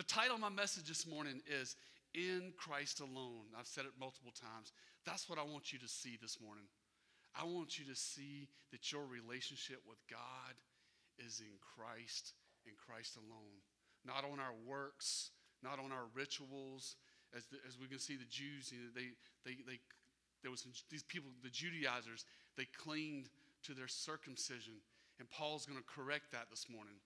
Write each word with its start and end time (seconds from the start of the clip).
The 0.00 0.06
title 0.06 0.36
of 0.36 0.40
my 0.40 0.48
message 0.48 0.88
this 0.88 1.06
morning 1.06 1.42
is 1.44 1.76
In 2.14 2.54
Christ 2.56 3.00
Alone. 3.00 3.52
I've 3.52 3.66
said 3.66 3.84
it 3.84 3.92
multiple 4.00 4.32
times. 4.32 4.72
That's 5.04 5.28
what 5.28 5.38
I 5.38 5.42
want 5.42 5.74
you 5.74 5.78
to 5.78 5.88
see 5.88 6.16
this 6.16 6.40
morning. 6.40 6.64
I 7.36 7.44
want 7.44 7.78
you 7.78 7.84
to 7.84 7.94
see 7.94 8.48
that 8.72 8.90
your 8.90 9.04
relationship 9.04 9.82
with 9.86 9.98
God 10.08 10.56
is 11.18 11.40
in 11.40 11.52
Christ 11.60 12.32
and 12.64 12.74
Christ 12.78 13.18
alone, 13.20 13.60
not 14.06 14.24
on 14.24 14.40
our 14.40 14.56
works, 14.64 15.32
not 15.62 15.76
on 15.78 15.92
our 15.92 16.08
rituals. 16.14 16.96
As, 17.36 17.44
the, 17.52 17.58
as 17.68 17.78
we 17.78 17.86
can 17.86 17.98
see, 17.98 18.16
the 18.16 18.24
Jews, 18.24 18.72
you 18.72 18.78
know, 18.78 18.88
they, 18.96 19.12
they, 19.44 19.60
they, 19.68 19.80
there 20.40 20.50
was 20.50 20.62
some, 20.62 20.72
these 20.88 21.02
people, 21.02 21.28
the 21.44 21.50
Judaizers, 21.50 22.24
they 22.56 22.64
clinged 22.72 23.28
to 23.64 23.74
their 23.74 23.86
circumcision. 23.86 24.80
And 25.18 25.28
Paul's 25.28 25.66
going 25.66 25.78
to 25.78 25.84
correct 25.84 26.32
that 26.32 26.48
this 26.48 26.70
morning. 26.72 26.96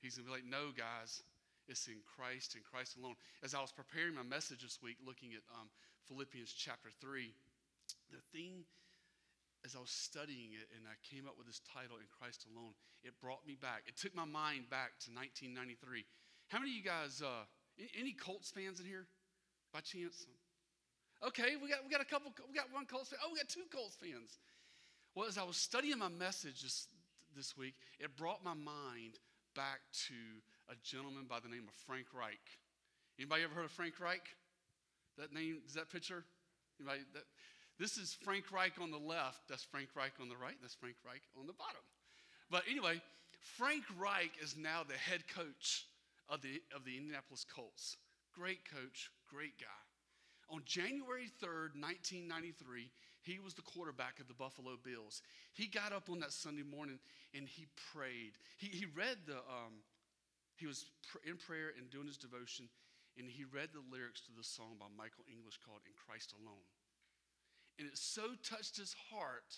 He's 0.00 0.14
going 0.14 0.26
to 0.26 0.30
be 0.30 0.36
like, 0.38 0.48
no, 0.48 0.70
guys, 0.70 1.24
it's 1.70 1.86
in 1.86 2.02
Christ 2.02 2.58
and 2.58 2.66
Christ 2.66 2.98
alone. 2.98 3.14
As 3.46 3.54
I 3.54 3.62
was 3.62 3.70
preparing 3.70 4.18
my 4.18 4.26
message 4.26 4.66
this 4.66 4.82
week, 4.82 4.98
looking 5.06 5.38
at 5.38 5.46
um, 5.54 5.70
Philippians 6.10 6.50
chapter 6.50 6.90
3, 7.00 7.30
the 8.10 8.18
thing 8.34 8.66
as 9.64 9.78
I 9.78 9.80
was 9.80 9.94
studying 9.94 10.58
it 10.58 10.66
and 10.74 10.82
I 10.90 10.98
came 11.06 11.30
up 11.30 11.38
with 11.38 11.46
this 11.46 11.62
title, 11.62 12.02
In 12.02 12.10
Christ 12.10 12.46
Alone, 12.50 12.74
it 13.06 13.14
brought 13.22 13.46
me 13.46 13.54
back. 13.54 13.86
It 13.86 13.94
took 13.94 14.16
my 14.18 14.26
mind 14.26 14.66
back 14.66 14.98
to 15.06 15.14
1993. 15.14 16.04
How 16.50 16.58
many 16.58 16.74
of 16.74 16.76
you 16.76 16.82
guys, 16.82 17.22
uh, 17.22 17.46
any 17.94 18.12
Colts 18.12 18.50
fans 18.50 18.80
in 18.82 18.86
here 18.86 19.06
by 19.72 19.80
chance? 19.80 20.26
Okay, 21.22 21.54
we 21.60 21.70
got, 21.70 21.86
we 21.86 21.90
got 21.92 22.00
a 22.02 22.08
couple, 22.08 22.32
we 22.48 22.54
got 22.56 22.72
one 22.72 22.84
Colts 22.84 23.14
fan. 23.14 23.22
Oh, 23.22 23.30
we 23.30 23.38
got 23.38 23.48
two 23.48 23.68
Colts 23.70 23.94
fans. 23.94 24.42
Well, 25.14 25.28
as 25.28 25.38
I 25.38 25.44
was 25.44 25.56
studying 25.56 25.98
my 25.98 26.08
message 26.08 26.62
this, 26.62 26.88
this 27.36 27.56
week, 27.56 27.74
it 28.00 28.16
brought 28.16 28.42
my 28.42 28.54
mind 28.54 29.22
back 29.54 29.80
to 30.08 30.14
a 30.70 30.76
gentleman 30.86 31.26
by 31.28 31.40
the 31.40 31.48
name 31.48 31.66
of 31.66 31.74
Frank 31.74 32.06
Reich. 32.14 32.46
Anybody 33.18 33.42
ever 33.42 33.54
heard 33.54 33.64
of 33.64 33.72
Frank 33.72 33.98
Reich? 33.98 34.22
That 35.18 35.34
name, 35.34 35.58
is 35.66 35.74
that 35.74 35.90
picture? 35.90 36.24
Anybody, 36.78 37.02
that, 37.12 37.24
this 37.78 37.98
is 37.98 38.16
Frank 38.22 38.52
Reich 38.52 38.80
on 38.80 38.90
the 38.90 39.02
left. 39.02 39.48
That's 39.48 39.64
Frank 39.64 39.88
Reich 39.96 40.12
on 40.20 40.28
the 40.28 40.36
right. 40.36 40.54
That's 40.62 40.74
Frank 40.74 40.94
Reich 41.04 41.22
on 41.38 41.46
the 41.46 41.52
bottom. 41.52 41.82
But 42.50 42.62
anyway, 42.70 43.02
Frank 43.58 43.84
Reich 43.98 44.30
is 44.40 44.56
now 44.56 44.82
the 44.86 44.94
head 44.94 45.26
coach 45.34 45.86
of 46.28 46.40
the, 46.40 46.62
of 46.74 46.84
the 46.84 46.96
Indianapolis 46.96 47.44
Colts. 47.44 47.96
Great 48.32 48.60
coach, 48.70 49.10
great 49.28 49.58
guy. 49.58 49.80
On 50.54 50.62
January 50.64 51.30
3rd, 51.42 51.74
1993, 51.78 52.90
he 53.22 53.38
was 53.38 53.54
the 53.54 53.62
quarterback 53.62 54.18
of 54.20 54.28
the 54.28 54.34
Buffalo 54.34 54.78
Bills. 54.82 55.22
He 55.52 55.66
got 55.66 55.92
up 55.92 56.08
on 56.10 56.20
that 56.20 56.32
Sunday 56.32 56.62
morning 56.62 56.98
and 57.34 57.46
he 57.46 57.66
prayed. 57.92 58.38
He, 58.58 58.66
he 58.68 58.86
read 58.96 59.18
the, 59.26 59.36
um, 59.36 59.82
he 60.60 60.68
was 60.68 60.84
in 61.24 61.40
prayer 61.40 61.72
and 61.74 61.88
doing 61.88 62.06
his 62.06 62.20
devotion, 62.20 62.68
and 63.16 63.26
he 63.26 63.48
read 63.48 63.72
the 63.72 63.82
lyrics 63.88 64.20
to 64.28 64.32
the 64.36 64.44
song 64.44 64.76
by 64.76 64.86
Michael 64.92 65.24
English 65.26 65.58
called 65.64 65.80
In 65.88 65.96
Christ 65.96 66.36
Alone 66.36 66.68
and 67.80 67.88
it 67.88 67.96
so 67.96 68.36
touched 68.44 68.76
his 68.76 68.94
heart, 69.08 69.56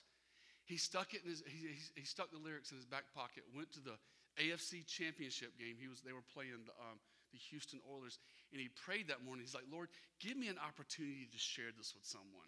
he 0.65 0.79
stuck 0.79 1.13
it 1.13 1.27
in 1.27 1.31
his, 1.31 1.43
he, 1.45 1.75
he, 1.99 2.07
stuck 2.07 2.31
the 2.31 2.39
lyrics 2.39 2.71
in 2.71 2.79
his 2.79 2.87
back 2.87 3.11
pocket, 3.13 3.43
went 3.51 3.73
to 3.75 3.81
the 3.83 3.99
AFC 4.39 4.87
championship 4.87 5.59
game. 5.59 5.75
He 5.75 5.89
was, 5.89 6.01
they 6.07 6.15
were 6.15 6.25
playing 6.33 6.63
the, 6.65 6.73
um, 6.79 7.03
the 7.35 7.39
Houston 7.51 7.83
Oilers, 7.83 8.23
and 8.55 8.63
he 8.63 8.71
prayed 8.79 9.11
that 9.11 9.27
morning. 9.27 9.43
He's 9.43 9.59
like, 9.59 9.67
Lord, 9.67 9.91
give 10.23 10.39
me 10.39 10.47
an 10.47 10.57
opportunity 10.63 11.27
to 11.27 11.39
share 11.39 11.75
this 11.77 11.99
with 11.99 12.07
someone. 12.07 12.47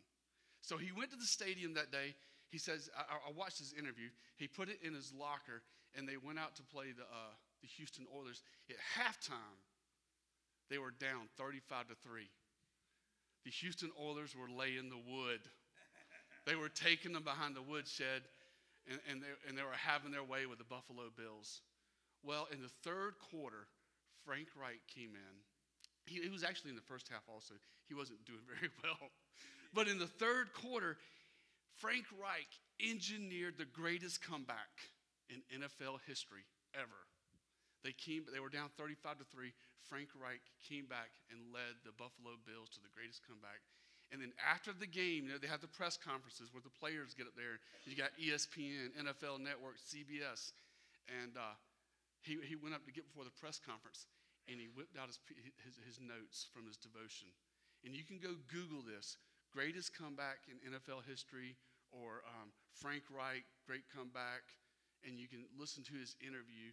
So 0.62 0.78
he 0.78 0.94
went 0.94 1.10
to 1.10 1.18
the 1.18 1.26
stadium 1.26 1.74
that 1.74 1.90
day. 1.90 2.14
He 2.54 2.58
says, 2.58 2.88
I, 2.94 3.18
I 3.18 3.32
watched 3.34 3.58
his 3.58 3.74
interview. 3.74 4.14
He 4.38 4.46
put 4.46 4.70
it 4.70 4.78
in 4.80 4.94
his 4.94 5.12
locker, 5.12 5.66
and 5.98 6.06
they 6.06 6.22
went 6.22 6.38
out 6.38 6.54
to 6.56 6.62
play 6.62 6.94
the, 6.94 7.02
uh, 7.02 7.34
the 7.64 7.72
Houston 7.76 8.06
Oilers. 8.14 8.42
At 8.68 8.76
halftime, 9.00 9.58
they 10.68 10.78
were 10.78 10.92
down 10.92 11.32
35 11.36 11.88
to 11.88 11.94
3. 11.96 12.28
The 13.44 13.50
Houston 13.50 13.90
Oilers 14.00 14.36
were 14.36 14.48
laying 14.48 14.88
the 14.88 15.00
wood 15.00 15.40
they 16.46 16.56
were 16.56 16.68
taking 16.68 17.12
them 17.12 17.24
behind 17.24 17.56
the 17.56 17.62
woodshed 17.62 18.22
and, 18.88 19.00
and, 19.10 19.22
they, 19.22 19.32
and 19.48 19.56
they 19.56 19.62
were 19.62 19.72
having 19.72 20.12
their 20.12 20.24
way 20.24 20.44
with 20.44 20.58
the 20.58 20.64
Buffalo 20.64 21.08
Bills. 21.16 21.62
Well, 22.22 22.48
in 22.52 22.60
the 22.60 22.72
third 22.84 23.14
quarter, 23.18 23.66
Frank 24.24 24.48
Reich 24.60 24.80
came 24.94 25.16
in. 25.16 25.34
He, 26.04 26.20
he 26.20 26.28
was 26.28 26.44
actually 26.44 26.70
in 26.70 26.76
the 26.76 26.82
first 26.82 27.08
half 27.08 27.22
also. 27.26 27.54
He 27.88 27.94
wasn't 27.94 28.24
doing 28.26 28.44
very 28.60 28.70
well. 28.82 29.10
But 29.72 29.88
in 29.88 29.98
the 29.98 30.06
third 30.06 30.52
quarter, 30.52 30.98
Frank 31.78 32.04
Reich 32.20 32.48
engineered 32.78 33.56
the 33.56 33.64
greatest 33.64 34.22
comeback 34.22 34.92
in 35.30 35.40
NFL 35.60 35.98
history 36.06 36.44
ever. 36.74 37.08
They 37.84 37.92
came, 37.92 38.24
they 38.32 38.40
were 38.40 38.50
down 38.50 38.72
35 38.80 39.20
to 39.20 39.26
3. 39.28 39.52
Frank 39.84 40.08
Reich 40.16 40.40
came 40.64 40.88
back 40.88 41.12
and 41.28 41.52
led 41.52 41.76
the 41.84 41.92
Buffalo 41.92 42.40
Bills 42.48 42.72
to 42.74 42.80
the 42.80 42.88
greatest 42.96 43.20
comeback 43.28 43.60
and 44.14 44.22
then 44.22 44.30
after 44.38 44.70
the 44.70 44.86
game, 44.86 45.26
you 45.26 45.34
know, 45.34 45.42
they 45.42 45.50
have 45.50 45.58
the 45.58 45.70
press 45.70 45.98
conferences 45.98 46.54
where 46.54 46.62
the 46.62 46.70
players 46.70 47.18
get 47.18 47.26
up 47.26 47.34
there. 47.34 47.58
You 47.82 47.96
got 47.96 48.12
ESPN, 48.14 48.94
NFL 48.94 49.40
Network, 49.42 49.80
CBS. 49.80 50.54
And 51.08 51.34
uh, 51.34 51.58
he, 52.22 52.38
he 52.46 52.54
went 52.54 52.78
up 52.78 52.86
to 52.86 52.92
get 52.92 53.10
before 53.10 53.24
the 53.24 53.34
press 53.34 53.58
conference 53.58 54.06
and 54.46 54.60
he 54.60 54.68
whipped 54.70 54.94
out 54.94 55.08
his, 55.08 55.18
his, 55.66 55.74
his 55.82 55.96
notes 55.98 56.46
from 56.52 56.62
his 56.68 56.76
devotion. 56.76 57.26
And 57.82 57.90
you 57.96 58.04
can 58.04 58.22
go 58.22 58.36
Google 58.46 58.86
this 58.86 59.16
greatest 59.50 59.96
comeback 59.96 60.46
in 60.46 60.62
NFL 60.62 61.02
history 61.08 61.58
or 61.90 62.22
um, 62.38 62.54
Frank 62.70 63.10
Reich, 63.10 63.42
great 63.66 63.88
comeback. 63.90 64.46
And 65.02 65.18
you 65.18 65.26
can 65.26 65.42
listen 65.58 65.82
to 65.90 65.94
his 65.98 66.14
interview 66.22 66.70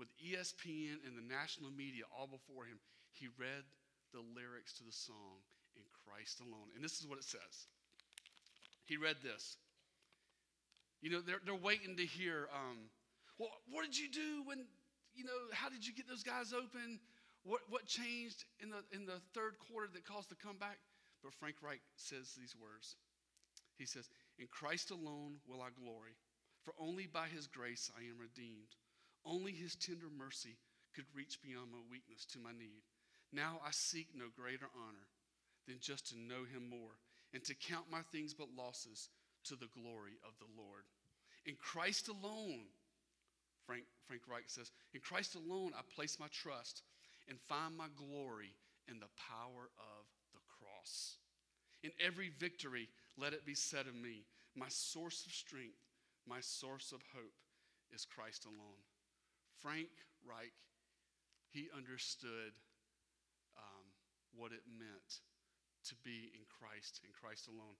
with 0.00 0.08
ESPN 0.16 1.04
and 1.04 1.12
the 1.12 1.28
national 1.28 1.70
media 1.70 2.08
all 2.08 2.26
before 2.26 2.64
him. 2.64 2.80
He 3.12 3.28
read 3.36 3.68
the 4.16 4.24
lyrics 4.32 4.72
to 4.80 4.84
the 4.84 4.96
song 4.96 5.44
in 5.76 5.84
Christ 5.92 6.40
alone. 6.40 6.72
And 6.74 6.82
this 6.82 6.98
is 6.98 7.06
what 7.06 7.18
it 7.20 7.28
says. 7.28 7.68
He 8.88 8.96
read 8.96 9.16
this. 9.22 9.60
You 11.04 11.10
know, 11.10 11.20
they're, 11.20 11.44
they're 11.44 11.54
waiting 11.54 11.96
to 11.96 12.04
hear, 12.04 12.48
um, 12.48 12.88
well, 13.38 13.52
what 13.68 13.84
did 13.84 13.96
you 13.96 14.08
do 14.08 14.42
when, 14.48 14.64
you 15.14 15.24
know, 15.24 15.36
how 15.52 15.68
did 15.68 15.86
you 15.86 15.92
get 15.92 16.08
those 16.08 16.24
guys 16.24 16.52
open? 16.52 16.98
What, 17.44 17.60
what 17.68 17.86
changed 17.86 18.44
in 18.60 18.70
the, 18.70 18.80
in 18.92 19.04
the 19.04 19.20
third 19.32 19.60
quarter 19.60 19.88
that 19.92 20.04
caused 20.04 20.30
the 20.30 20.34
comeback? 20.34 20.78
But 21.22 21.34
Frank 21.34 21.56
Reich 21.62 21.80
says 21.96 22.32
these 22.36 22.56
words. 22.56 22.96
He 23.76 23.84
says, 23.84 24.08
In 24.38 24.46
Christ 24.48 24.90
alone 24.90 25.36
will 25.46 25.60
I 25.60 25.68
glory, 25.76 26.16
for 26.64 26.74
only 26.78 27.06
by 27.06 27.28
his 27.28 27.46
grace 27.46 27.90
I 27.96 28.00
am 28.08 28.18
redeemed. 28.18 28.76
Only 29.24 29.52
his 29.52 29.76
tender 29.76 30.08
mercy 30.16 30.56
could 30.94 31.06
reach 31.14 31.42
beyond 31.42 31.70
my 31.72 31.78
weakness 31.90 32.24
to 32.32 32.38
my 32.38 32.52
need. 32.52 32.82
Now 33.32 33.60
I 33.64 33.70
seek 33.70 34.08
no 34.14 34.26
greater 34.34 34.66
honor 34.74 35.06
than 35.66 35.78
just 35.80 36.08
to 36.08 36.18
know 36.18 36.44
him 36.44 36.68
more 36.68 36.98
and 37.32 37.44
to 37.44 37.54
count 37.54 37.86
my 37.90 38.02
things 38.10 38.34
but 38.34 38.48
losses 38.56 39.08
to 39.44 39.54
the 39.54 39.68
glory 39.72 40.18
of 40.26 40.32
the 40.38 40.50
Lord. 40.60 40.84
In 41.46 41.54
Christ 41.56 42.08
alone, 42.08 42.66
Frank, 43.66 43.84
Frank 44.06 44.22
Reich 44.28 44.48
says, 44.48 44.72
in 44.94 45.00
Christ 45.00 45.36
alone 45.36 45.72
I 45.78 45.82
place 45.94 46.18
my 46.18 46.26
trust 46.32 46.82
and 47.28 47.38
find 47.48 47.76
my 47.76 47.86
glory 47.96 48.54
in 48.88 48.98
the 48.98 49.12
power 49.16 49.70
of 49.78 50.04
the 50.34 50.40
cross. 50.58 51.16
In 51.82 51.90
every 52.04 52.30
victory, 52.38 52.88
let 53.16 53.32
it 53.32 53.46
be 53.46 53.54
said 53.54 53.86
of 53.86 53.94
me, 53.94 54.24
my 54.56 54.68
source 54.68 55.24
of 55.24 55.32
strength, 55.32 55.78
my 56.26 56.40
source 56.40 56.92
of 56.92 57.00
hope 57.14 57.32
is 57.94 58.04
Christ 58.04 58.44
alone. 58.44 58.82
Frank 59.60 59.92
Reich, 60.24 60.56
he 61.52 61.68
understood 61.76 62.56
um, 63.56 63.84
what 64.32 64.52
it 64.52 64.64
meant 64.66 65.20
to 65.88 65.94
be 66.00 66.32
in 66.32 66.44
Christ, 66.48 67.00
in 67.04 67.12
Christ 67.12 67.48
alone. 67.48 67.76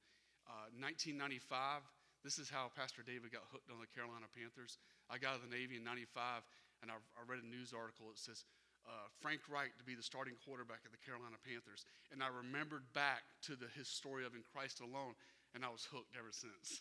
Uh, 0.48 0.72
1995, 0.76 1.84
this 2.24 2.36
is 2.36 2.52
how 2.52 2.68
Pastor 2.76 3.00
David 3.00 3.32
got 3.32 3.48
hooked 3.48 3.72
on 3.72 3.80
the 3.80 3.88
Carolina 3.88 4.28
Panthers. 4.32 4.76
I 5.08 5.16
got 5.16 5.40
out 5.40 5.44
of 5.44 5.48
the 5.48 5.52
Navy 5.52 5.80
in 5.80 5.84
95, 5.84 6.44
and 6.84 6.92
I, 6.92 7.00
I 7.16 7.22
read 7.24 7.40
a 7.40 7.48
news 7.48 7.72
article 7.72 8.12
that 8.12 8.20
says 8.20 8.44
uh, 8.84 9.08
Frank 9.20 9.44
Reich 9.48 9.76
to 9.76 9.84
be 9.84 9.96
the 9.96 10.04
starting 10.04 10.36
quarterback 10.40 10.84
of 10.84 10.92
the 10.92 11.00
Carolina 11.00 11.36
Panthers. 11.40 11.84
And 12.12 12.24
I 12.24 12.28
remembered 12.32 12.88
back 12.92 13.24
to 13.48 13.56
the, 13.56 13.68
his 13.72 13.88
story 13.88 14.24
of 14.24 14.36
In 14.36 14.44
Christ 14.44 14.80
Alone, 14.80 15.16
and 15.52 15.64
I 15.64 15.72
was 15.72 15.88
hooked 15.88 16.16
ever 16.16 16.32
since. 16.32 16.80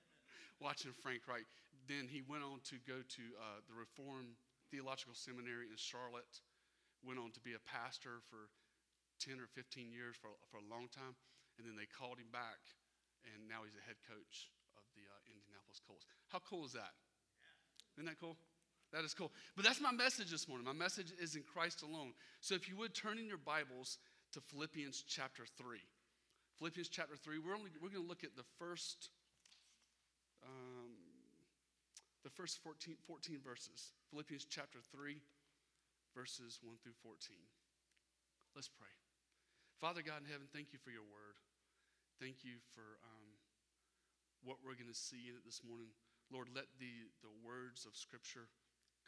Watching 0.60 0.92
Frank 0.92 1.24
Reich. 1.28 1.48
Then 1.88 2.04
he 2.04 2.20
went 2.20 2.44
on 2.44 2.60
to 2.68 2.76
go 2.84 3.00
to 3.00 3.24
uh, 3.40 3.64
the 3.64 3.72
Reformed 3.72 4.36
Theological 4.68 5.16
Seminary 5.16 5.72
in 5.72 5.80
Charlotte, 5.80 6.44
went 7.00 7.16
on 7.16 7.32
to 7.32 7.40
be 7.40 7.56
a 7.56 7.62
pastor 7.64 8.20
for 8.28 8.52
10 9.24 9.40
or 9.40 9.48
15 9.48 9.88
years 9.88 10.14
for, 10.14 10.28
for 10.52 10.60
a 10.60 10.66
long 10.68 10.92
time. 10.92 11.16
And 11.56 11.66
then 11.66 11.74
they 11.74 11.88
called 11.88 12.20
him 12.20 12.30
back, 12.30 12.60
and 13.26 13.48
now 13.48 13.66
he's 13.66 13.74
a 13.74 13.82
head 13.82 13.98
coach 14.06 14.52
of 14.78 14.84
the 14.94 15.02
uh, 15.08 15.32
Indianapolis 15.32 15.82
Colts. 15.82 16.06
How 16.28 16.38
cool 16.44 16.68
is 16.68 16.76
that? 16.76 16.94
Isn't 17.98 18.06
that 18.06 18.20
cool? 18.20 18.38
That 18.92 19.02
is 19.02 19.12
cool. 19.12 19.32
But 19.56 19.64
that's 19.64 19.80
my 19.80 19.90
message 19.90 20.30
this 20.30 20.46
morning. 20.46 20.64
My 20.64 20.76
message 20.76 21.10
is 21.20 21.34
in 21.34 21.42
Christ 21.42 21.82
alone. 21.82 22.14
So 22.40 22.54
if 22.54 22.68
you 22.68 22.76
would 22.76 22.94
turn 22.94 23.18
in 23.18 23.26
your 23.26 23.42
Bibles 23.42 23.98
to 24.32 24.40
Philippians 24.40 25.02
chapter 25.02 25.44
3. 25.58 25.78
Philippians 26.58 26.88
chapter 26.88 27.16
3, 27.16 27.38
we're, 27.38 27.56
only, 27.56 27.70
we're 27.82 27.90
going 27.90 28.02
to 28.02 28.08
look 28.08 28.22
at 28.22 28.36
the 28.36 28.46
first, 28.58 29.10
um, 30.46 30.77
the 32.28 32.36
first 32.36 32.60
14, 32.60 32.92
14 33.08 33.40
verses. 33.40 33.96
Philippians 34.12 34.44
chapter 34.44 34.84
3, 34.92 35.16
verses 36.12 36.60
1 36.60 36.76
through 36.84 37.00
14. 37.00 37.16
Let's 38.52 38.68
pray. 38.68 38.92
Father 39.80 40.04
God 40.04 40.20
in 40.20 40.28
heaven, 40.28 40.44
thank 40.52 40.76
you 40.76 40.80
for 40.84 40.92
your 40.92 41.08
word. 41.08 41.40
Thank 42.20 42.44
you 42.44 42.60
for 42.76 43.00
um, 43.00 43.32
what 44.44 44.60
we're 44.60 44.76
going 44.76 44.92
to 44.92 45.06
see 45.08 45.32
in 45.32 45.40
it 45.40 45.48
this 45.48 45.64
morning. 45.64 45.88
Lord, 46.28 46.52
let 46.52 46.68
the, 46.76 47.08
the 47.24 47.32
words 47.40 47.88
of 47.88 47.96
Scripture 47.96 48.52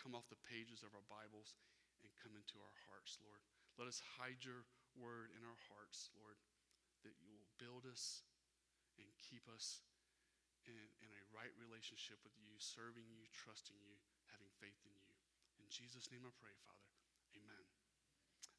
come 0.00 0.16
off 0.16 0.32
the 0.32 0.40
pages 0.48 0.80
of 0.80 0.96
our 0.96 1.04
Bibles 1.12 1.60
and 2.00 2.08
come 2.24 2.32
into 2.32 2.56
our 2.56 2.76
hearts, 2.88 3.20
Lord. 3.20 3.44
Let 3.76 3.84
us 3.84 4.00
hide 4.16 4.40
your 4.40 4.64
word 4.96 5.28
in 5.36 5.44
our 5.44 5.60
hearts, 5.68 6.08
Lord, 6.16 6.40
that 7.04 7.20
you 7.20 7.28
will 7.36 7.52
build 7.60 7.84
us 7.84 8.24
and 8.96 9.12
keep 9.20 9.44
us 9.52 9.84
in, 10.74 10.88
in 11.02 11.10
a 11.10 11.22
right 11.34 11.52
relationship 11.58 12.20
with 12.22 12.34
you, 12.38 12.52
serving 12.58 13.06
you, 13.10 13.22
trusting 13.32 13.76
you, 13.80 13.96
having 14.30 14.50
faith 14.58 14.78
in 14.86 14.94
you. 14.94 15.14
In 15.60 15.66
Jesus' 15.68 16.10
name 16.10 16.22
I 16.22 16.32
pray, 16.38 16.54
Father. 16.66 16.90
Amen. 17.34 17.64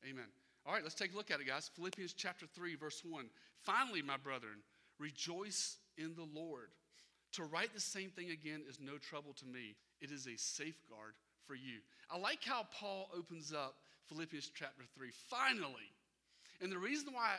Amen. 0.08 0.31
All 0.66 0.74
right, 0.74 0.84
let's 0.84 0.96
take 0.96 1.13
a 1.13 1.18
look 1.18 1.31
at 1.31 1.40
it, 1.40 1.48
guys. 1.48 1.72
Philippians 1.75 2.13
chapter 2.13 2.46
3, 2.46 2.75
verse 2.75 3.02
1. 3.04 3.25
Finally, 3.63 4.02
my 4.02 4.18
brethren, 4.18 4.62
rejoice 5.00 5.78
in 5.98 6.13
the 6.16 6.28
Lord. 6.34 6.69
To 7.34 7.44
write 7.46 7.74
the 7.74 7.80
same 7.80 8.10
thing 8.10 8.30
again 8.31 8.62
is 8.68 8.80
no 8.80 8.98
trouble 8.98 9.34
to 9.40 9.46
me. 9.46 9.75
It 10.02 10.12
is 10.12 10.28
a 10.28 10.38
safeguard 10.38 11.16
for 11.48 11.56
you. 11.56 11.80
I 12.10 12.18
like 12.18 12.44
how 12.44 12.68
Paul 12.72 13.10
opens 13.16 13.54
up 13.54 13.75
Philippians 14.08 14.52
chapter 14.54 14.84
3. 14.96 15.10
Finally. 15.30 15.90
And 16.62 16.72
the 16.72 16.78
reason 16.78 17.13
why 17.13 17.36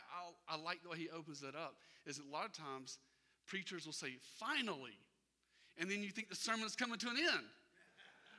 I, 0.48 0.54
I 0.54 0.60
like 0.60 0.82
the 0.82 0.88
way 0.88 0.98
he 0.98 1.08
opens 1.10 1.42
it 1.42 1.54
up 1.54 1.76
is 2.06 2.16
that 2.16 2.26
a 2.26 2.32
lot 2.32 2.46
of 2.46 2.52
times 2.52 2.98
preachers 3.52 3.84
will 3.84 3.92
say, 3.92 4.14
finally. 4.40 4.96
And 5.78 5.90
then 5.90 6.02
you 6.02 6.08
think 6.08 6.30
the 6.30 6.34
sermon 6.34 6.64
is 6.64 6.74
coming 6.74 6.98
to 6.98 7.08
an 7.08 7.18
end. 7.18 7.44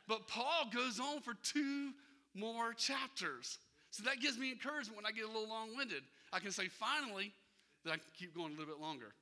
But 0.08 0.28
Paul 0.28 0.72
goes 0.74 1.00
on 1.00 1.22
for 1.22 1.36
two 1.44 1.92
more 2.34 2.74
chapters. 2.74 3.60
So 3.92 4.02
that 4.06 4.22
gives 4.22 4.40
me 4.40 4.52
encouragement 4.52 4.98
when 4.98 5.06
I 5.06 5.12
get 5.12 5.26
a 5.26 5.28
little 5.28 5.48
long 5.48 5.78
winded. 5.78 6.02
I 6.34 6.40
can 6.40 6.50
say, 6.50 6.68
finally, 6.68 7.32
that 7.86 7.92
I 7.92 7.96
can 7.98 8.10
keep 8.18 8.36
going 8.36 8.48
a 8.48 8.58
little 8.58 8.74
bit 8.74 8.82
longer. 8.82 9.14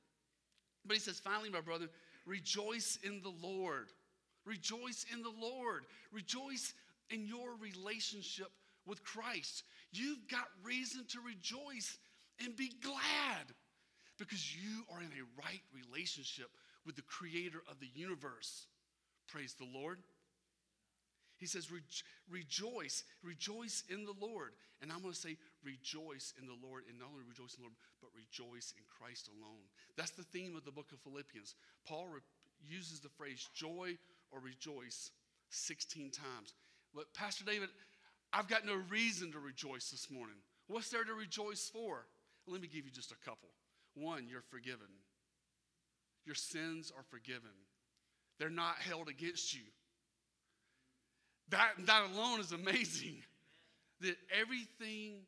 But 0.86 0.94
he 0.94 1.00
says, 1.00 1.20
finally, 1.20 1.50
my 1.50 1.60
brother, 1.60 1.88
rejoice 2.24 2.98
in 3.04 3.20
the 3.22 3.34
Lord. 3.46 3.88
Rejoice 4.46 5.04
in 5.12 5.22
the 5.22 5.32
Lord. 5.38 5.84
Rejoice 6.10 6.72
in 7.10 7.26
your 7.26 7.50
relationship 7.60 8.48
with 8.86 9.04
Christ. 9.04 9.64
You've 9.92 10.26
got 10.30 10.48
reason 10.64 11.04
to 11.10 11.18
rejoice 11.20 11.98
and 12.42 12.56
be 12.56 12.72
glad 12.82 13.52
because 14.24 14.54
you 14.54 14.84
are 14.92 15.00
in 15.00 15.10
a 15.12 15.40
right 15.40 15.62
relationship 15.74 16.50
with 16.86 16.96
the 16.96 17.02
creator 17.02 17.62
of 17.70 17.80
the 17.80 17.90
universe. 17.94 18.66
Praise 19.28 19.54
the 19.54 19.66
Lord. 19.66 19.98
He 21.38 21.46
says, 21.46 21.68
rejoice, 22.30 23.02
rejoice 23.24 23.82
in 23.90 24.04
the 24.04 24.14
Lord. 24.20 24.52
And 24.80 24.92
I'm 24.92 25.02
going 25.02 25.14
to 25.14 25.18
say, 25.18 25.36
rejoice 25.64 26.34
in 26.38 26.46
the 26.46 26.54
Lord. 26.62 26.84
And 26.88 26.98
not 26.98 27.08
only 27.10 27.26
rejoice 27.26 27.54
in 27.54 27.62
the 27.62 27.66
Lord, 27.66 27.78
but 28.00 28.10
rejoice 28.14 28.74
in 28.78 28.84
Christ 28.86 29.26
alone. 29.26 29.66
That's 29.96 30.12
the 30.12 30.22
theme 30.22 30.54
of 30.54 30.64
the 30.64 30.70
book 30.70 30.92
of 30.92 31.00
Philippians. 31.00 31.54
Paul 31.86 32.06
re- 32.14 32.20
uses 32.62 33.00
the 33.00 33.08
phrase 33.08 33.48
joy 33.54 33.98
or 34.30 34.38
rejoice 34.38 35.10
16 35.50 36.12
times. 36.12 36.54
But, 36.94 37.12
Pastor 37.12 37.44
David, 37.44 37.70
I've 38.32 38.48
got 38.48 38.64
no 38.64 38.78
reason 38.88 39.32
to 39.32 39.40
rejoice 39.40 39.90
this 39.90 40.10
morning. 40.10 40.36
What's 40.68 40.90
there 40.90 41.04
to 41.04 41.14
rejoice 41.14 41.68
for? 41.72 42.06
Let 42.46 42.60
me 42.60 42.68
give 42.68 42.84
you 42.84 42.92
just 42.92 43.12
a 43.12 43.18
couple. 43.24 43.50
One, 43.94 44.26
you're 44.28 44.42
forgiven. 44.50 44.88
Your 46.24 46.34
sins 46.34 46.92
are 46.96 47.04
forgiven. 47.10 47.50
They're 48.38 48.50
not 48.50 48.76
held 48.76 49.08
against 49.08 49.54
you. 49.54 49.62
That, 51.50 51.72
that 51.86 52.10
alone 52.12 52.40
is 52.40 52.52
amazing. 52.52 53.22
That 54.00 54.16
everything 54.32 55.26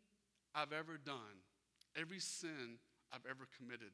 I've 0.55 0.73
ever 0.73 0.99
done, 1.05 1.43
every 1.97 2.21
sin 2.21 2.79
I've 3.13 3.27
ever 3.29 3.47
committed, 3.59 3.93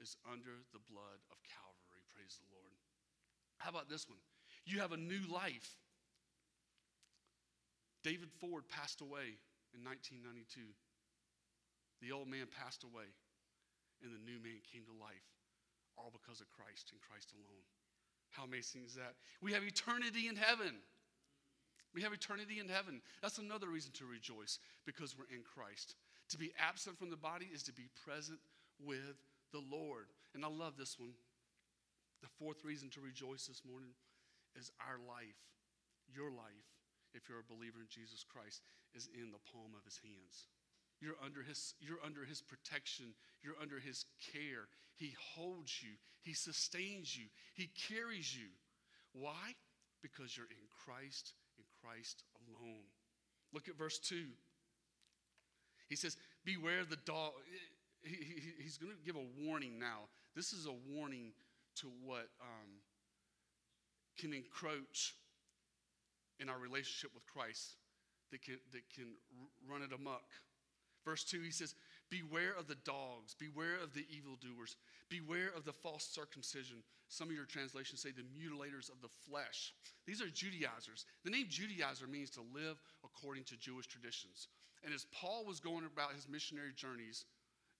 is 0.00 0.16
under 0.30 0.50
the 0.72 0.80
blood 0.90 1.20
of 1.30 1.38
Calvary. 1.46 2.02
Praise 2.12 2.38
the 2.40 2.48
Lord. 2.52 2.74
How 3.58 3.70
about 3.70 3.88
this 3.88 4.08
one? 4.08 4.18
You 4.64 4.80
have 4.80 4.92
a 4.92 4.96
new 4.96 5.22
life. 5.32 5.76
David 8.02 8.30
Ford 8.40 8.64
passed 8.68 9.00
away 9.00 9.38
in 9.74 9.84
1992. 9.84 10.60
The 12.02 12.10
old 12.10 12.26
man 12.26 12.46
passed 12.50 12.82
away, 12.82 13.06
and 14.02 14.12
the 14.12 14.22
new 14.22 14.38
man 14.42 14.60
came 14.66 14.84
to 14.84 14.94
life, 14.98 15.26
all 15.96 16.10
because 16.12 16.40
of 16.40 16.50
Christ 16.50 16.90
and 16.90 17.00
Christ 17.00 17.32
alone. 17.32 17.66
How 18.30 18.44
amazing 18.44 18.82
is 18.84 18.94
that? 18.94 19.14
We 19.40 19.52
have 19.52 19.62
eternity 19.62 20.28
in 20.28 20.36
heaven. 20.36 20.80
We 21.94 22.00
have 22.02 22.12
eternity 22.12 22.58
in 22.58 22.68
heaven. 22.68 23.02
That's 23.20 23.38
another 23.38 23.68
reason 23.68 23.92
to 24.00 24.06
rejoice 24.08 24.58
because 24.86 25.16
we're 25.16 25.28
in 25.28 25.44
Christ. 25.44 25.96
To 26.30 26.38
be 26.38 26.52
absent 26.56 26.98
from 26.98 27.10
the 27.10 27.20
body 27.20 27.50
is 27.52 27.62
to 27.64 27.72
be 27.72 27.92
present 27.92 28.40
with 28.80 29.20
the 29.52 29.60
Lord. 29.60 30.08
And 30.34 30.44
I 30.44 30.48
love 30.48 30.80
this 30.80 30.98
one. 30.98 31.12
The 32.22 32.32
fourth 32.40 32.64
reason 32.64 32.88
to 32.96 33.04
rejoice 33.04 33.46
this 33.46 33.60
morning 33.68 33.92
is 34.56 34.72
our 34.80 34.96
life, 35.04 35.36
your 36.08 36.30
life, 36.30 36.68
if 37.12 37.28
you're 37.28 37.44
a 37.44 37.52
believer 37.52 37.84
in 37.84 37.90
Jesus 37.92 38.24
Christ, 38.24 38.64
is 38.94 39.08
in 39.12 39.28
the 39.28 39.42
palm 39.52 39.76
of 39.76 39.84
his 39.84 40.00
hands. 40.00 40.48
You're 41.02 41.18
under 41.22 41.42
his, 41.42 41.74
you're 41.80 41.98
under 42.06 42.24
his 42.24 42.40
protection. 42.40 43.06
You're 43.42 43.60
under 43.60 43.80
his 43.80 44.04
care. 44.32 44.68
He 44.94 45.14
holds 45.34 45.82
you. 45.82 45.90
He 46.22 46.32
sustains 46.32 47.16
you. 47.16 47.26
He 47.54 47.68
carries 47.88 48.34
you. 48.34 48.46
Why? 49.12 49.54
Because 50.00 50.36
you're 50.36 50.46
in 50.46 50.68
Christ 50.84 51.34
in 51.58 51.64
Christ 51.82 52.22
alone. 52.46 52.86
Look 53.52 53.68
at 53.68 53.76
verse 53.76 53.98
2. 53.98 54.24
He 55.88 55.96
says, 55.96 56.16
Beware 56.44 56.84
the 56.88 56.96
dog. 57.04 57.32
He, 58.02 58.14
he, 58.14 58.62
he's 58.62 58.78
going 58.78 58.92
to 58.92 59.04
give 59.04 59.16
a 59.16 59.44
warning 59.44 59.78
now. 59.78 60.08
This 60.34 60.52
is 60.52 60.66
a 60.66 60.72
warning 60.88 61.32
to 61.76 61.90
what 62.04 62.28
um, 62.40 62.80
can 64.18 64.32
encroach 64.32 65.14
in 66.40 66.48
our 66.48 66.58
relationship 66.58 67.10
with 67.14 67.26
Christ 67.26 67.76
that 68.30 68.42
can, 68.42 68.58
that 68.72 68.82
can 68.94 69.06
run 69.68 69.82
it 69.82 69.92
amok. 69.92 70.24
Verse 71.04 71.24
2, 71.24 71.40
he 71.40 71.50
says, 71.50 71.74
Beware 72.10 72.54
of 72.58 72.68
the 72.68 72.76
dogs, 72.84 73.34
beware 73.34 73.76
of 73.82 73.94
the 73.94 74.06
evildoers, 74.10 74.76
beware 75.08 75.50
of 75.56 75.64
the 75.64 75.72
false 75.72 76.04
circumcision. 76.04 76.76
Some 77.08 77.28
of 77.28 77.34
your 77.34 77.46
translations 77.46 78.00
say 78.00 78.10
the 78.10 78.22
mutilators 78.22 78.90
of 78.90 79.00
the 79.00 79.08
flesh. 79.28 79.72
These 80.06 80.20
are 80.20 80.28
Judaizers. 80.28 81.06
The 81.24 81.30
name 81.30 81.46
Judaizer 81.46 82.08
means 82.08 82.30
to 82.30 82.40
live 82.54 82.80
according 83.04 83.44
to 83.44 83.56
Jewish 83.56 83.86
traditions. 83.86 84.48
And 84.84 84.92
as 84.92 85.06
Paul 85.12 85.44
was 85.46 85.60
going 85.60 85.84
about 85.84 86.14
his 86.14 86.28
missionary 86.28 86.72
journeys 86.74 87.24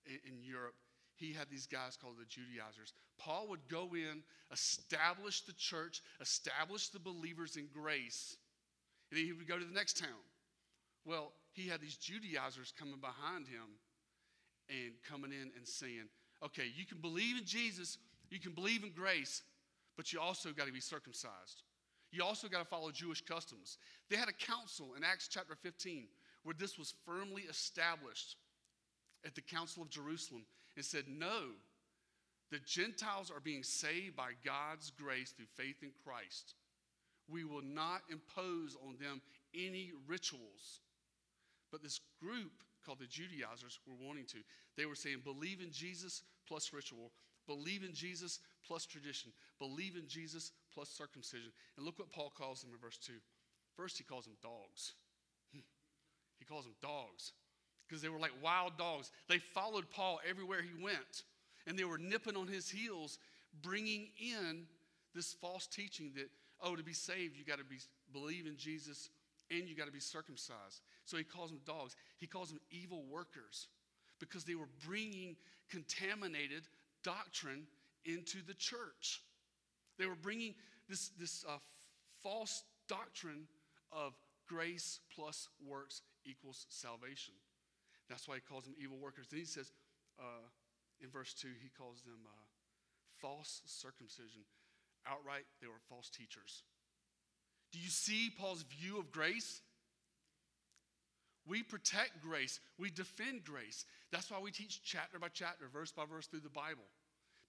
in, 0.07 0.19
in 0.27 0.43
Europe, 0.43 0.75
he 1.17 1.33
had 1.33 1.49
these 1.51 1.67
guys 1.67 1.97
called 1.97 2.17
the 2.19 2.25
Judaizers. 2.25 2.95
Paul 3.19 3.49
would 3.49 3.69
go 3.69 3.91
in, 3.95 4.23
establish 4.51 5.43
the 5.43 5.53
church, 5.53 6.03
establish 6.21 6.89
the 6.89 6.99
believers 6.99 7.57
in 7.57 7.69
grace, 7.73 8.37
and 9.11 9.19
then 9.19 9.27
he 9.27 9.33
would 9.33 9.47
go 9.47 9.59
to 9.59 9.65
the 9.65 9.75
next 9.75 9.99
town. 9.99 10.25
Well, 11.05 11.33
he 11.53 11.69
had 11.69 11.81
these 11.81 11.97
Judaizers 11.97 12.73
coming 12.79 13.01
behind 13.01 13.47
him 13.47 13.79
and 14.69 14.93
coming 15.09 15.33
in 15.33 15.51
and 15.57 15.67
saying, 15.67 16.09
okay, 16.45 16.65
you 16.75 16.87
can 16.87 16.99
believe 16.99 17.37
in 17.37 17.45
Jesus, 17.45 17.99
you 18.31 18.41
can 18.41 18.53
believe 18.53 18.85
in 18.85 18.91
grace, 18.93 19.43
but 19.97 20.13
you 20.13 20.21
also 20.21 20.51
got 20.51 20.67
to 20.67 20.73
be 20.73 20.81
circumcised. 20.81 21.63
You 22.11 22.25
also 22.25 22.49
got 22.49 22.59
to 22.59 22.65
follow 22.65 22.91
Jewish 22.91 23.23
customs. 23.23 23.79
They 24.11 24.17
had 24.17 24.29
a 24.29 24.33
council 24.33 24.95
in 24.97 25.05
Acts 25.05 25.29
chapter 25.29 25.55
15 25.55 26.07
where 26.43 26.55
this 26.59 26.79
was 26.79 26.95
firmly 27.07 27.43
established 27.43 28.37
at 29.25 29.35
the 29.35 29.41
Council 29.41 29.83
of 29.83 29.91
Jerusalem 29.91 30.45
and 30.77 30.85
said, 30.85 31.05
no, 31.09 31.51
the 32.51 32.59
Gentiles 32.67 33.31
are 33.31 33.41
being 33.41 33.63
saved 33.63 34.17
by 34.17 34.31
God's 34.45 34.91
grace 34.91 35.31
through 35.31 35.47
faith 35.57 35.77
in 35.83 35.91
Christ. 36.05 36.55
We 37.29 37.45
will 37.45 37.63
not 37.63 38.03
impose 38.11 38.77
on 38.85 38.97
them 39.01 39.23
any 39.55 39.93
rituals. 40.07 40.81
But 41.73 41.83
this 41.83 42.01
group 42.21 42.53
called 42.85 42.99
the 42.99 43.07
Judaizers 43.07 43.81
were 43.87 44.07
wanting 44.07 44.27
to. 44.27 44.39
They 44.77 44.87
were 44.87 44.95
saying, 44.95 45.23
believe 45.25 45.61
in 45.61 45.73
Jesus 45.73 46.23
plus 46.47 46.73
ritual, 46.73 47.11
believe 47.47 47.83
in 47.83 47.95
Jesus 47.95 48.41
plus 48.67 48.85
tradition, 48.85 49.33
believe 49.59 49.97
in 49.97 50.07
Jesus 50.07 50.53
plus 50.73 50.91
circumcision. 50.91 51.51
And 51.77 51.87
look 51.87 51.99
what 51.99 52.13
Paul 52.13 52.31
calls 52.37 52.61
them 52.61 52.71
in 52.73 52.79
verse 52.79 52.99
2. 52.99 53.15
First, 53.75 53.97
he 53.97 54.05
calls 54.05 54.25
them 54.25 54.37
dogs. 54.43 54.93
He 56.39 56.45
calls 56.45 56.65
them 56.65 56.75
dogs 56.83 57.33
because 57.87 58.03
they 58.03 58.09
were 58.09 58.19
like 58.19 58.33
wild 58.43 58.77
dogs. 58.77 59.13
They 59.29 59.39
followed 59.39 59.89
Paul 59.91 60.19
everywhere 60.29 60.61
he 60.61 60.83
went, 60.83 61.23
and 61.69 61.79
they 61.79 61.85
were 61.85 61.99
nipping 61.99 62.37
on 62.37 62.49
his 62.49 62.69
heels, 62.69 63.19
bringing 63.63 64.09
in 64.19 64.65
this 65.15 65.35
false 65.35 65.69
teaching 65.69 66.11
that, 66.17 66.29
oh, 66.61 66.75
to 66.75 66.83
be 66.83 66.95
saved, 66.95 67.37
you 67.37 67.45
got 67.45 67.59
to 67.59 67.65
be 67.65 67.77
believe 68.13 68.47
in 68.47 68.57
Jesus 68.57 69.09
and 69.53 69.69
you 69.69 69.77
got 69.77 69.87
to 69.87 69.93
be 69.93 70.01
circumcised. 70.01 70.81
So 71.05 71.17
he 71.17 71.25
calls 71.25 71.51
them 71.51 71.61
dogs. 71.67 71.95
He 72.19 72.27
calls 72.27 72.49
them 72.49 72.61
evil 72.71 73.05
workers 73.11 73.69
because 74.19 74.45
they 74.45 74.55
were 74.55 74.69
bringing 74.87 75.37
contaminated 75.71 76.63
doctrine 77.05 77.67
into 78.05 78.39
the 78.47 78.55
church. 78.55 79.23
They 79.99 80.07
were 80.07 80.17
bringing 80.17 80.55
this, 80.89 81.11
this 81.19 81.45
uh, 81.49 81.59
false 82.23 82.65
doctrine 82.89 83.47
of 83.93 84.15
grace 84.49 85.01
plus 85.15 85.49
works 85.67 86.03
equals 86.25 86.67
salvation. 86.69 87.35
That's 88.09 88.29
why 88.29 88.37
he 88.37 88.41
calls 88.41 88.65
them 88.65 88.75
evil 88.81 88.99
workers. 88.99 89.27
Then 89.31 89.41
he 89.41 89.47
says 89.47 89.73
uh, 90.19 90.49
in 91.03 91.11
verse 91.11 91.35
2, 91.35 91.49
he 91.63 91.71
calls 91.77 92.03
them 92.03 92.19
uh, 92.27 92.31
false 93.21 93.63
circumcision. 93.67 94.43
Outright, 95.07 95.45
they 95.61 95.67
were 95.67 95.83
false 95.89 96.09
teachers. 96.09 96.63
Do 97.73 97.79
you 97.79 97.89
see 97.89 98.31
Paul's 98.39 98.65
view 98.81 98.99
of 98.99 99.11
grace? 99.11 99.61
We 101.47 101.63
protect 101.63 102.23
grace, 102.23 102.61
we 102.79 102.91
defend 102.91 103.45
grace. 103.45 103.85
That's 104.13 104.31
why 104.31 104.39
we 104.39 104.53
teach 104.53 104.83
chapter 104.85 105.19
by 105.19 105.29
chapter, 105.33 105.67
verse 105.73 105.91
by 105.91 106.05
verse 106.05 106.27
through 106.27 106.41
the 106.41 106.49
Bible, 106.49 106.85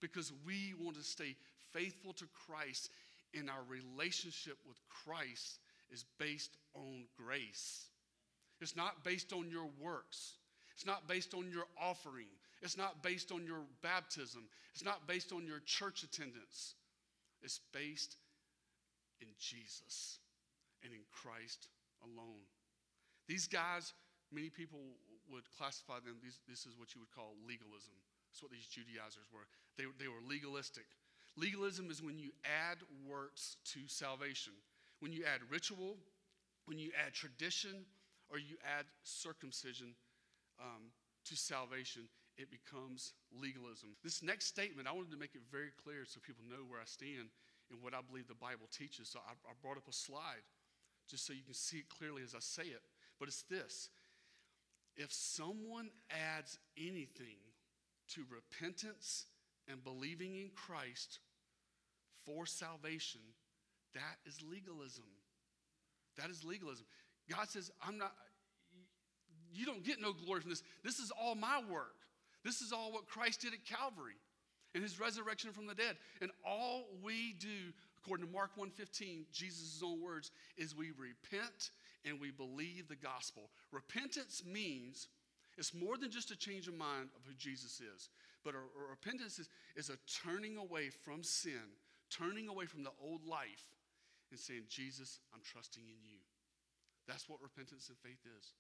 because 0.01 0.33
we 0.45 0.73
want 0.79 0.97
to 0.97 1.03
stay 1.03 1.35
faithful 1.73 2.13
to 2.13 2.25
Christ, 2.47 2.89
and 3.37 3.49
our 3.49 3.63
relationship 3.67 4.57
with 4.67 4.77
Christ 4.89 5.59
is 5.91 6.05
based 6.17 6.57
on 6.73 7.05
grace. 7.17 7.85
It's 8.61 8.75
not 8.75 9.03
based 9.03 9.33
on 9.33 9.51
your 9.51 9.69
works. 9.79 10.37
It's 10.73 10.85
not 10.85 11.07
based 11.07 11.33
on 11.33 11.51
your 11.51 11.65
offering. 11.79 12.27
It's 12.61 12.77
not 12.77 13.03
based 13.03 13.31
on 13.31 13.45
your 13.45 13.61
baptism. 13.81 14.43
It's 14.73 14.85
not 14.85 15.05
based 15.07 15.31
on 15.33 15.45
your 15.45 15.59
church 15.65 16.03
attendance. 16.03 16.75
It's 17.43 17.59
based 17.73 18.15
in 19.21 19.27
Jesus 19.39 20.19
and 20.83 20.93
in 20.93 21.01
Christ 21.11 21.69
alone. 22.03 22.43
These 23.27 23.47
guys, 23.47 23.93
many 24.31 24.49
people 24.49 24.79
would 25.31 25.43
classify 25.57 25.99
them, 26.03 26.19
these, 26.21 26.39
this 26.47 26.65
is 26.65 26.77
what 26.77 26.93
you 26.93 27.01
would 27.01 27.11
call 27.11 27.35
legalism. 27.47 27.95
That's 28.29 28.41
what 28.41 28.51
these 28.51 28.67
Judaizers 28.67 29.29
were. 29.31 29.47
They, 29.77 29.85
they 29.99 30.09
were 30.09 30.21
legalistic. 30.27 30.85
Legalism 31.37 31.89
is 31.89 32.01
when 32.01 32.19
you 32.19 32.31
add 32.43 32.77
works 33.07 33.57
to 33.73 33.79
salvation, 33.87 34.53
when 34.99 35.11
you 35.11 35.23
add 35.23 35.41
ritual, 35.49 35.97
when 36.65 36.77
you 36.77 36.91
add 37.05 37.13
tradition, 37.13 37.85
or 38.29 38.37
you 38.37 38.57
add 38.65 38.85
circumcision 39.03 39.93
um, 40.59 40.89
to 41.25 41.35
salvation, 41.35 42.03
it 42.37 42.49
becomes 42.49 43.13
legalism. 43.29 43.93
This 44.03 44.23
next 44.23 44.47
statement, 44.47 44.87
I 44.87 44.91
wanted 44.91 45.11
to 45.11 45.17
make 45.17 45.35
it 45.35 45.41
very 45.51 45.69
clear 45.83 46.05
so 46.05 46.19
people 46.19 46.43
know 46.49 46.65
where 46.67 46.81
I 46.81 46.89
stand 46.89 47.29
and 47.73 47.81
what 47.81 47.93
I 47.93 47.99
believe 48.07 48.27
the 48.27 48.35
Bible 48.35 48.69
teaches. 48.71 49.09
So 49.09 49.19
I, 49.27 49.33
I 49.49 49.53
brought 49.61 49.77
up 49.77 49.87
a 49.89 49.93
slide 49.93 50.45
just 51.09 51.25
so 51.25 51.33
you 51.33 51.43
can 51.43 51.53
see 51.53 51.77
it 51.77 51.89
clearly 51.89 52.21
as 52.23 52.33
I 52.35 52.39
say 52.39 52.63
it. 52.63 52.81
But 53.19 53.27
it's 53.27 53.43
this 53.43 53.89
if 54.95 55.11
someone 55.11 55.89
adds 56.37 56.59
anything 56.77 57.41
to 58.09 58.21
repentance 58.29 59.25
and 59.67 59.83
believing 59.83 60.35
in 60.35 60.51
Christ 60.55 61.19
for 62.25 62.45
salvation, 62.45 63.21
that 63.95 64.17
is 64.25 64.39
legalism. 64.41 65.05
That 66.17 66.29
is 66.29 66.43
legalism. 66.43 66.85
God 67.29 67.49
says, 67.49 67.71
I'm 67.81 67.97
not, 67.97 68.13
you 69.51 69.65
don't 69.65 69.83
get 69.83 69.99
no 69.99 70.13
glory 70.13 70.41
from 70.41 70.51
this. 70.51 70.61
This 70.83 70.99
is 70.99 71.11
all 71.19 71.33
my 71.33 71.61
work. 71.71 71.95
This 72.43 72.61
is 72.61 72.71
all 72.71 72.91
what 72.91 73.07
Christ 73.07 73.41
did 73.41 73.53
at 73.53 73.65
Calvary 73.65 74.15
and 74.73 74.83
his 74.83 74.99
resurrection 74.99 75.51
from 75.51 75.67
the 75.67 75.75
dead. 75.75 75.97
And 76.21 76.31
all 76.45 76.85
we 77.03 77.33
do, 77.39 77.73
according 77.97 78.25
to 78.25 78.31
Mark 78.31 78.55
1:15, 78.57 79.25
Jesus' 79.31 79.81
own 79.83 80.01
words, 80.01 80.31
is 80.57 80.75
we 80.75 80.91
repent 80.91 81.71
and 82.05 82.19
we 82.19 82.31
believe 82.31 82.87
the 82.87 82.95
gospel. 82.95 83.49
Repentance 83.71 84.43
means 84.45 85.07
it's 85.57 85.73
more 85.73 85.97
than 85.97 86.11
just 86.11 86.31
a 86.31 86.35
change 86.35 86.67
of 86.67 86.73
mind 86.73 87.09
of 87.15 87.23
who 87.25 87.33
Jesus 87.35 87.79
is, 87.79 88.09
but 88.43 88.55
a, 88.55 88.57
a 88.57 88.89
repentance 88.89 89.39
is, 89.39 89.49
is 89.75 89.89
a 89.89 89.97
turning 90.23 90.57
away 90.57 90.89
from 90.89 91.23
sin, 91.23 91.77
turning 92.09 92.47
away 92.47 92.65
from 92.65 92.83
the 92.83 92.91
old 93.01 93.25
life, 93.25 93.69
and 94.31 94.39
saying, 94.39 94.63
Jesus, 94.67 95.19
I'm 95.33 95.41
trusting 95.43 95.83
in 95.83 96.03
you. 96.03 96.17
That's 97.07 97.29
what 97.29 97.41
repentance 97.41 97.89
and 97.89 97.97
faith 97.99 98.25
is. 98.39 98.53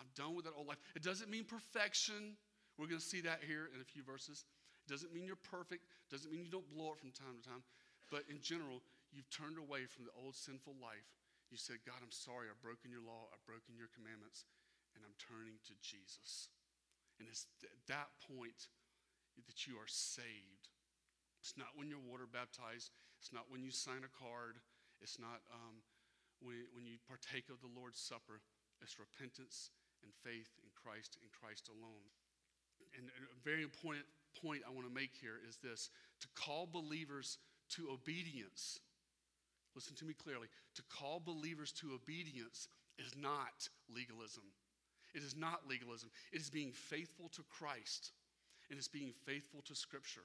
I'm 0.00 0.08
done 0.16 0.34
with 0.34 0.44
that 0.46 0.54
old 0.56 0.66
life. 0.66 0.78
It 0.96 1.02
doesn't 1.02 1.30
mean 1.30 1.44
perfection. 1.44 2.36
We're 2.78 2.86
going 2.86 3.00
to 3.00 3.04
see 3.04 3.20
that 3.20 3.40
here 3.46 3.68
in 3.74 3.80
a 3.80 3.84
few 3.84 4.02
verses. 4.02 4.44
Doesn't 4.88 5.14
mean 5.14 5.26
you're 5.26 5.40
perfect. 5.40 5.86
Doesn't 6.10 6.30
mean 6.30 6.42
you 6.44 6.52
don't 6.52 6.68
blow 6.70 6.92
it 6.92 6.98
from 6.98 7.14
time 7.14 7.38
to 7.38 7.44
time. 7.44 7.62
But 8.10 8.26
in 8.28 8.42
general, 8.42 8.82
you've 9.14 9.30
turned 9.30 9.56
away 9.56 9.86
from 9.88 10.04
the 10.04 10.14
old 10.18 10.34
sinful 10.34 10.76
life. 10.82 11.08
You 11.48 11.60
said, 11.60 11.84
God, 11.84 12.00
I'm 12.00 12.12
sorry. 12.12 12.48
I've 12.48 12.60
broken 12.64 12.90
your 12.90 13.04
law. 13.04 13.28
I've 13.30 13.44
broken 13.44 13.76
your 13.76 13.92
commandments. 13.92 14.44
And 14.96 15.04
I'm 15.04 15.16
turning 15.16 15.56
to 15.68 15.74
Jesus. 15.80 16.52
And 17.16 17.28
it's 17.28 17.48
at 17.64 17.80
that 17.88 18.12
point 18.24 18.72
that 19.48 19.64
you 19.64 19.80
are 19.80 19.88
saved. 19.88 20.68
It's 21.40 21.56
not 21.56 21.74
when 21.74 21.88
you're 21.88 22.02
water 22.02 22.28
baptized. 22.28 22.92
It's 23.18 23.32
not 23.32 23.48
when 23.48 23.64
you 23.64 23.72
sign 23.72 24.04
a 24.04 24.12
card. 24.12 24.60
It's 25.00 25.18
not 25.18 25.42
um, 25.50 25.82
when, 26.42 26.66
when 26.74 26.84
you 26.86 26.98
partake 27.06 27.48
of 27.48 27.62
the 27.62 27.72
Lord's 27.72 27.98
Supper, 27.98 28.42
it's 28.82 28.98
repentance 28.98 29.70
and 30.02 30.10
faith 30.26 30.50
in 30.62 30.70
Christ 30.74 31.18
and 31.22 31.30
Christ 31.30 31.70
alone. 31.70 32.06
And 32.98 33.08
a 33.08 33.40
very 33.46 33.62
important 33.62 34.04
point 34.40 34.62
I 34.66 34.72
want 34.72 34.86
to 34.86 34.94
make 34.94 35.12
here 35.20 35.38
is 35.48 35.58
this 35.58 35.90
to 36.20 36.28
call 36.34 36.66
believers 36.70 37.38
to 37.76 37.90
obedience. 37.90 38.80
Listen 39.74 39.96
to 39.96 40.04
me 40.04 40.14
clearly. 40.14 40.48
To 40.76 40.82
call 40.90 41.20
believers 41.20 41.72
to 41.80 41.92
obedience 41.94 42.68
is 42.98 43.14
not 43.16 43.68
legalism. 43.94 44.44
It 45.14 45.22
is 45.22 45.36
not 45.36 45.68
legalism. 45.68 46.10
It 46.32 46.40
is 46.40 46.50
being 46.50 46.72
faithful 46.72 47.28
to 47.30 47.42
Christ 47.50 48.12
and 48.70 48.78
it's 48.78 48.88
being 48.88 49.12
faithful 49.26 49.62
to 49.66 49.74
Scripture. 49.74 50.24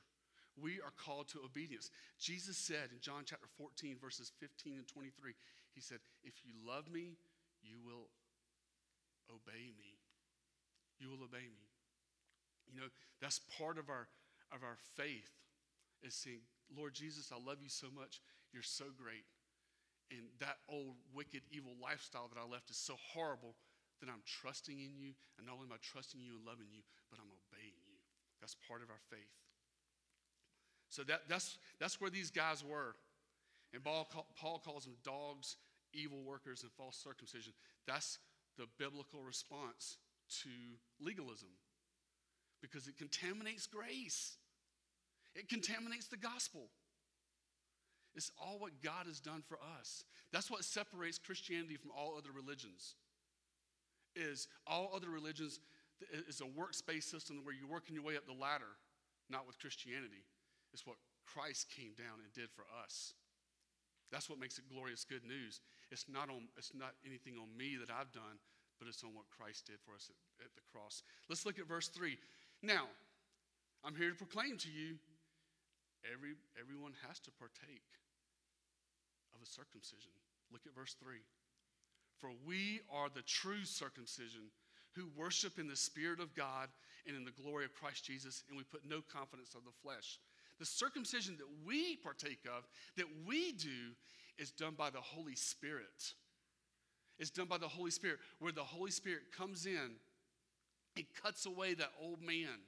We 0.62 0.80
are 0.82 0.94
called 0.98 1.28
to 1.30 1.40
obedience. 1.46 1.92
Jesus 2.20 2.58
said 2.58 2.90
in 2.92 3.00
John 3.00 3.24
chapter 3.26 3.48
14, 3.58 3.98
verses 4.02 4.32
15 4.40 4.78
and 4.78 4.88
23, 4.88 5.34
he 5.76 5.82
said, 5.82 6.00
If 6.24 6.34
you 6.44 6.54
love 6.66 6.90
me, 6.90 7.18
you 7.62 7.78
will 7.86 8.10
obey 9.30 9.70
me. 9.78 10.00
You 11.00 11.10
will 11.10 11.24
obey 11.24 11.46
me. 11.46 11.67
You 12.74 12.82
know, 12.82 12.88
that's 13.22 13.40
part 13.58 13.78
of 13.78 13.90
our 13.90 14.08
of 14.52 14.64
our 14.64 14.78
faith 14.96 15.32
is 16.04 16.14
saying, 16.14 16.40
Lord 16.76 16.94
Jesus, 16.94 17.32
I 17.32 17.40
love 17.40 17.60
you 17.62 17.70
so 17.70 17.88
much. 17.94 18.22
You're 18.54 18.64
so 18.64 18.86
great. 18.96 19.26
And 20.12 20.24
that 20.40 20.64
old 20.70 20.96
wicked, 21.14 21.42
evil 21.52 21.76
lifestyle 21.82 22.30
that 22.32 22.40
I 22.40 22.48
left 22.48 22.70
is 22.70 22.78
so 22.78 22.96
horrible 23.14 23.56
that 24.00 24.08
I'm 24.10 24.24
trusting 24.24 24.80
in 24.80 24.96
you. 24.96 25.12
And 25.38 25.48
not 25.48 25.60
only 25.60 25.68
am 25.68 25.74
I 25.74 25.82
trusting 25.82 26.22
you 26.22 26.40
and 26.40 26.46
loving 26.46 26.72
you, 26.72 26.80
but 27.12 27.20
I'm 27.20 27.28
obeying 27.28 27.76
you. 27.88 28.00
That's 28.40 28.56
part 28.68 28.82
of 28.82 28.90
our 28.90 29.02
faith. 29.10 29.36
So 30.90 31.04
that, 31.04 31.28
that's, 31.28 31.58
that's 31.80 32.00
where 32.00 32.10
these 32.10 32.32
guys 32.32 32.64
were. 32.64 32.96
And 33.74 33.84
Paul, 33.84 34.08
Paul 34.40 34.62
calls 34.64 34.86
them 34.86 34.96
dogs 35.04 35.58
evil 35.94 36.24
workers 36.24 36.64
and 36.64 36.72
false 36.72 36.96
circumcision. 36.96 37.52
That's 37.86 38.20
the 38.58 38.66
biblical 38.80 39.22
response 39.24 39.98
to 40.44 40.50
legalism 41.04 41.50
because 42.62 42.88
it 42.88 42.98
contaminates 42.98 43.68
grace, 43.68 44.38
it 45.36 45.50
contaminates 45.50 46.08
the 46.08 46.18
gospel. 46.18 46.70
It's 48.16 48.32
all 48.42 48.58
what 48.58 48.82
God 48.82 49.06
has 49.06 49.20
done 49.20 49.44
for 49.48 49.60
us. 49.80 50.04
That's 50.34 50.50
what 50.50 50.64
separates 50.64 51.20
Christianity 51.20 51.78
from 51.78 51.92
all 51.96 52.16
other 52.18 52.32
religions. 52.34 52.96
Is 54.16 54.48
all 54.66 54.92
other 54.96 55.10
religions 55.10 55.60
is 56.28 56.42
a 56.42 56.46
works-based 56.46 57.10
system 57.10 57.42
where 57.44 57.54
you're 57.54 57.70
working 57.70 57.94
your 57.94 58.04
way 58.04 58.18
up 58.18 58.26
the 58.26 58.34
ladder, 58.34 58.78
not 59.30 59.46
with 59.46 59.60
Christianity. 59.60 60.26
It's 60.74 60.86
what 60.86 60.98
Christ 61.26 61.70
came 61.70 61.94
down 61.94 62.22
and 62.24 62.34
did 62.34 62.50
for 62.50 62.66
us. 62.84 63.14
That's 64.12 64.30
what 64.30 64.40
makes 64.40 64.58
it 64.58 64.66
glorious 64.70 65.04
good 65.04 65.26
news. 65.26 65.60
It's 65.92 66.06
not, 66.08 66.30
on, 66.30 66.48
it's 66.58 66.72
not 66.74 66.94
anything 67.06 67.36
on 67.36 67.56
me 67.58 67.76
that 67.78 67.92
I've 67.92 68.12
done, 68.12 68.40
but 68.80 68.88
it's 68.88 69.04
on 69.04 69.14
what 69.14 69.26
Christ 69.30 69.68
did 69.68 69.78
for 69.84 69.94
us 69.94 70.10
at, 70.10 70.46
at 70.46 70.56
the 70.56 70.62
cross. 70.72 71.04
Let's 71.30 71.46
look 71.46 71.60
at 71.60 71.68
verse 71.68 71.90
3. 71.90 72.18
Now, 72.62 72.88
I'm 73.84 73.96
here 73.96 74.10
to 74.10 74.16
proclaim 74.16 74.58
to 74.58 74.70
you 74.70 74.98
every, 76.12 76.34
everyone 76.60 76.94
has 77.08 77.20
to 77.22 77.32
partake 77.32 77.86
of 79.36 79.42
a 79.42 79.46
circumcision. 79.46 80.12
Look 80.52 80.62
at 80.66 80.76
verse 80.76 80.96
3. 81.00 81.18
For 82.18 82.32
we 82.46 82.82
are 82.92 83.10
the 83.14 83.22
true 83.22 83.64
circumcision 83.64 84.50
who 84.96 85.10
worship 85.16 85.60
in 85.60 85.68
the 85.68 85.76
Spirit 85.76 86.20
of 86.20 86.34
God 86.36 86.70
and 87.06 87.16
in 87.16 87.24
the 87.24 87.32
glory 87.44 87.66
of 87.66 87.74
Christ 87.76 88.04
Jesus, 88.04 88.44
and 88.50 88.58
we 88.58 88.64
put 88.64 88.82
no 88.88 89.02
confidence 89.02 89.54
of 89.54 89.64
the 89.64 89.72
flesh. 89.84 90.20
The 90.60 90.66
circumcision 90.66 91.38
that 91.38 91.48
we 91.66 91.98
partake 91.98 92.40
of, 92.46 92.68
that 92.96 93.06
we 93.28 93.52
do, 93.52 93.94
is 94.40 94.52
done 94.52 94.74
by 94.76 94.90
the 94.90 95.02
Holy 95.02 95.36
Spirit. 95.36 96.14
It's 97.20 97.30
done 97.30 97.48
by 97.48 97.58
the 97.58 97.68
Holy 97.68 97.92
Spirit, 97.92 98.20
where 98.40 98.52
the 98.52 98.64
Holy 98.64 98.92
Spirit 98.92 99.32
comes 99.36 99.66
in 99.66 99.92
and 100.98 101.06
cuts 101.22 101.46
away 101.46 101.74
that 101.74 101.92
old 102.02 102.22
man 102.22 102.60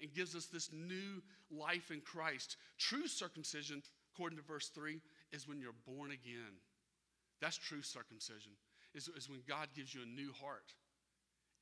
and 0.00 0.14
gives 0.14 0.34
us 0.34 0.46
this 0.46 0.70
new 0.72 1.22
life 1.50 1.90
in 1.90 2.00
Christ. 2.00 2.56
True 2.78 3.06
circumcision, 3.06 3.82
according 4.14 4.38
to 4.38 4.44
verse 4.44 4.68
3, 4.68 5.00
is 5.32 5.46
when 5.46 5.60
you're 5.60 5.72
born 5.86 6.10
again. 6.10 6.58
That's 7.40 7.56
true 7.56 7.82
circumcision, 7.82 8.52
is, 8.94 9.08
is 9.08 9.28
when 9.28 9.40
God 9.48 9.68
gives 9.74 9.94
you 9.94 10.02
a 10.02 10.06
new 10.06 10.32
heart 10.32 10.74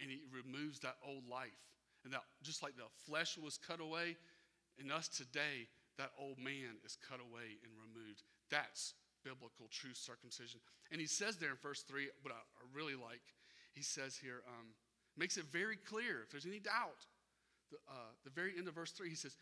and 0.01 0.11
He 0.11 0.23
removes 0.33 0.81
that 0.81 0.97
old 1.07 1.29
life. 1.29 1.49
And 2.05 2.13
that 2.13 2.23
just 2.43 2.63
like 2.63 2.77
the 2.77 2.85
flesh 3.07 3.37
was 3.37 3.59
cut 3.59 3.81
away, 3.81 4.17
in 4.79 4.91
us 4.91 5.09
today, 5.09 5.69
that 5.99 6.13
old 6.21 6.39
man 6.39 6.77
is 6.85 6.97
cut 7.01 7.21
away 7.21 7.57
and 7.65 7.73
removed. 7.81 8.23
That's 8.51 8.95
biblical, 9.25 9.67
true 9.71 9.95
circumcision. 9.95 10.61
And 10.93 11.01
he 11.01 11.07
says 11.07 11.37
there 11.37 11.51
in 11.51 11.61
verse 11.63 11.83
3, 11.83 12.09
what 12.23 12.33
I 12.33 12.41
really 12.73 12.95
like, 12.95 13.25
he 13.73 13.83
says 13.83 14.17
here, 14.17 14.43
um, 14.47 14.77
Makes 15.17 15.37
it 15.37 15.45
very 15.45 15.77
clear 15.77 16.23
if 16.23 16.31
there's 16.31 16.47
any 16.47 16.59
doubt. 16.59 17.07
The, 17.71 17.79
uh, 17.89 18.13
the 18.25 18.31
very 18.31 18.53
end 18.57 18.69
of 18.69 18.75
verse 18.75 18.93
3, 18.93 19.09
he 19.09 19.17
says, 19.17 19.37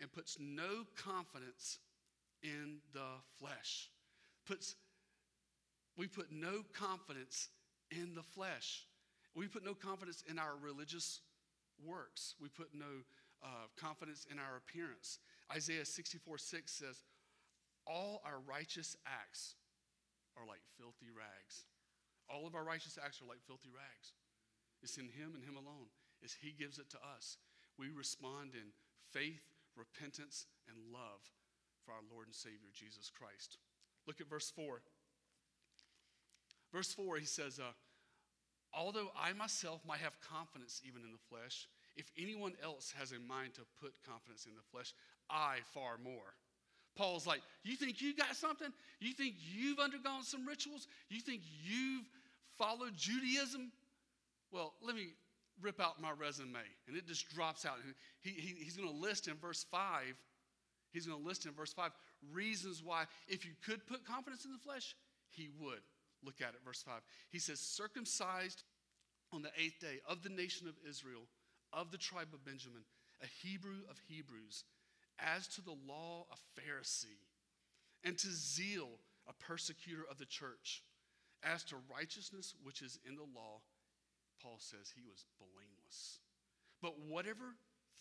and 0.00 0.12
puts 0.12 0.36
no 0.40 0.84
confidence 0.96 1.78
in 2.42 2.78
the 2.92 3.20
flesh. 3.38 3.88
Puts, 4.46 4.74
we 5.96 6.06
put 6.06 6.32
no 6.32 6.62
confidence 6.72 7.48
in 7.90 8.14
the 8.14 8.22
flesh. 8.22 8.86
We 9.34 9.46
put 9.46 9.64
no 9.64 9.74
confidence 9.74 10.24
in 10.28 10.38
our 10.38 10.54
religious 10.60 11.20
works. 11.84 12.34
We 12.40 12.48
put 12.48 12.68
no 12.74 13.04
uh, 13.42 13.66
confidence 13.78 14.26
in 14.30 14.38
our 14.38 14.56
appearance. 14.56 15.18
Isaiah 15.54 15.84
64 15.84 16.38
6 16.38 16.72
says, 16.72 17.02
All 17.86 18.22
our 18.24 18.40
righteous 18.46 18.96
acts 19.06 19.54
are 20.36 20.46
like 20.46 20.60
filthy 20.78 21.10
rags. 21.16 21.64
All 22.28 22.46
of 22.46 22.54
our 22.54 22.64
righteous 22.64 22.98
acts 23.02 23.20
are 23.20 23.28
like 23.28 23.40
filthy 23.46 23.70
rags. 23.74 24.12
It's 24.82 24.98
in 24.98 25.06
Him 25.06 25.34
and 25.34 25.44
Him 25.44 25.56
alone. 25.56 25.88
It's 26.22 26.36
He 26.40 26.52
gives 26.52 26.78
it 26.78 26.90
to 26.90 26.98
us. 27.16 27.36
We 27.78 27.88
respond 27.90 28.54
in 28.54 28.74
faith, 29.12 29.42
repentance, 29.76 30.46
and 30.68 30.76
love 30.92 31.22
for 31.84 31.92
our 31.92 32.04
Lord 32.12 32.26
and 32.26 32.34
Savior, 32.34 32.70
Jesus 32.72 33.10
Christ. 33.10 33.58
Look 34.06 34.20
at 34.20 34.28
verse 34.28 34.50
4. 34.50 34.82
Verse 36.72 36.92
4, 36.92 37.16
he 37.18 37.26
says, 37.26 37.58
uh, 37.58 37.72
Although 38.74 39.10
I 39.18 39.32
myself 39.34 39.80
might 39.86 40.00
have 40.00 40.18
confidence 40.20 40.80
even 40.86 41.02
in 41.02 41.12
the 41.12 41.18
flesh, 41.28 41.68
if 41.96 42.10
anyone 42.18 42.54
else 42.62 42.94
has 42.98 43.12
a 43.12 43.20
mind 43.20 43.54
to 43.54 43.62
put 43.80 43.92
confidence 44.06 44.46
in 44.46 44.54
the 44.54 44.62
flesh, 44.70 44.94
I 45.28 45.58
far 45.74 45.98
more. 46.02 46.34
Paul's 46.96 47.26
like, 47.26 47.42
You 47.64 47.76
think 47.76 48.00
you 48.00 48.14
got 48.14 48.34
something? 48.34 48.68
You 49.00 49.12
think 49.12 49.34
you've 49.38 49.78
undergone 49.78 50.22
some 50.22 50.46
rituals? 50.46 50.86
You 51.10 51.20
think 51.20 51.42
you've 51.62 52.08
followed 52.56 52.96
Judaism? 52.96 53.72
Well, 54.52 54.74
let 54.82 54.94
me 54.94 55.14
rip 55.60 55.80
out 55.80 56.00
my 56.00 56.10
resume. 56.10 56.60
And 56.86 56.96
it 56.96 57.06
just 57.06 57.28
drops 57.34 57.64
out. 57.64 57.78
He, 58.20 58.30
he, 58.30 58.64
he's 58.64 58.76
going 58.76 58.88
to 58.88 58.94
list 58.94 59.28
in 59.28 59.34
verse 59.34 59.64
5, 59.70 60.14
he's 60.92 61.06
going 61.06 61.20
to 61.20 61.26
list 61.26 61.46
in 61.46 61.52
verse 61.52 61.72
5 61.72 61.90
reasons 62.32 62.82
why, 62.84 63.04
if 63.26 63.44
you 63.44 63.52
could 63.64 63.86
put 63.86 64.04
confidence 64.04 64.44
in 64.44 64.52
the 64.52 64.58
flesh, 64.58 64.94
he 65.30 65.48
would. 65.60 65.80
Look 66.24 66.40
at 66.40 66.50
it, 66.50 66.60
verse 66.64 66.82
5. 66.82 67.00
He 67.30 67.38
says, 67.38 67.58
circumcised 67.58 68.62
on 69.32 69.42
the 69.42 69.50
eighth 69.58 69.80
day 69.80 70.00
of 70.08 70.22
the 70.22 70.28
nation 70.28 70.68
of 70.68 70.74
Israel, 70.88 71.22
of 71.72 71.90
the 71.90 71.98
tribe 71.98 72.28
of 72.32 72.44
Benjamin, 72.44 72.82
a 73.22 73.26
Hebrew 73.42 73.78
of 73.90 73.98
Hebrews, 74.08 74.64
as 75.18 75.48
to 75.48 75.62
the 75.62 75.74
law, 75.86 76.26
a 76.30 76.60
Pharisee, 76.60 77.26
and 78.04 78.16
to 78.18 78.28
zeal, 78.30 78.90
a 79.28 79.32
persecutor 79.32 80.02
of 80.10 80.18
the 80.18 80.26
church, 80.26 80.82
as 81.42 81.64
to 81.64 81.76
righteousness 81.92 82.54
which 82.62 82.82
is 82.82 82.98
in 83.06 83.16
the 83.16 83.26
law, 83.34 83.60
Paul 84.42 84.58
says 84.58 84.92
he 84.94 85.02
was 85.02 85.24
blameless. 85.38 86.20
But 86.80 86.98
whatever 86.98 87.54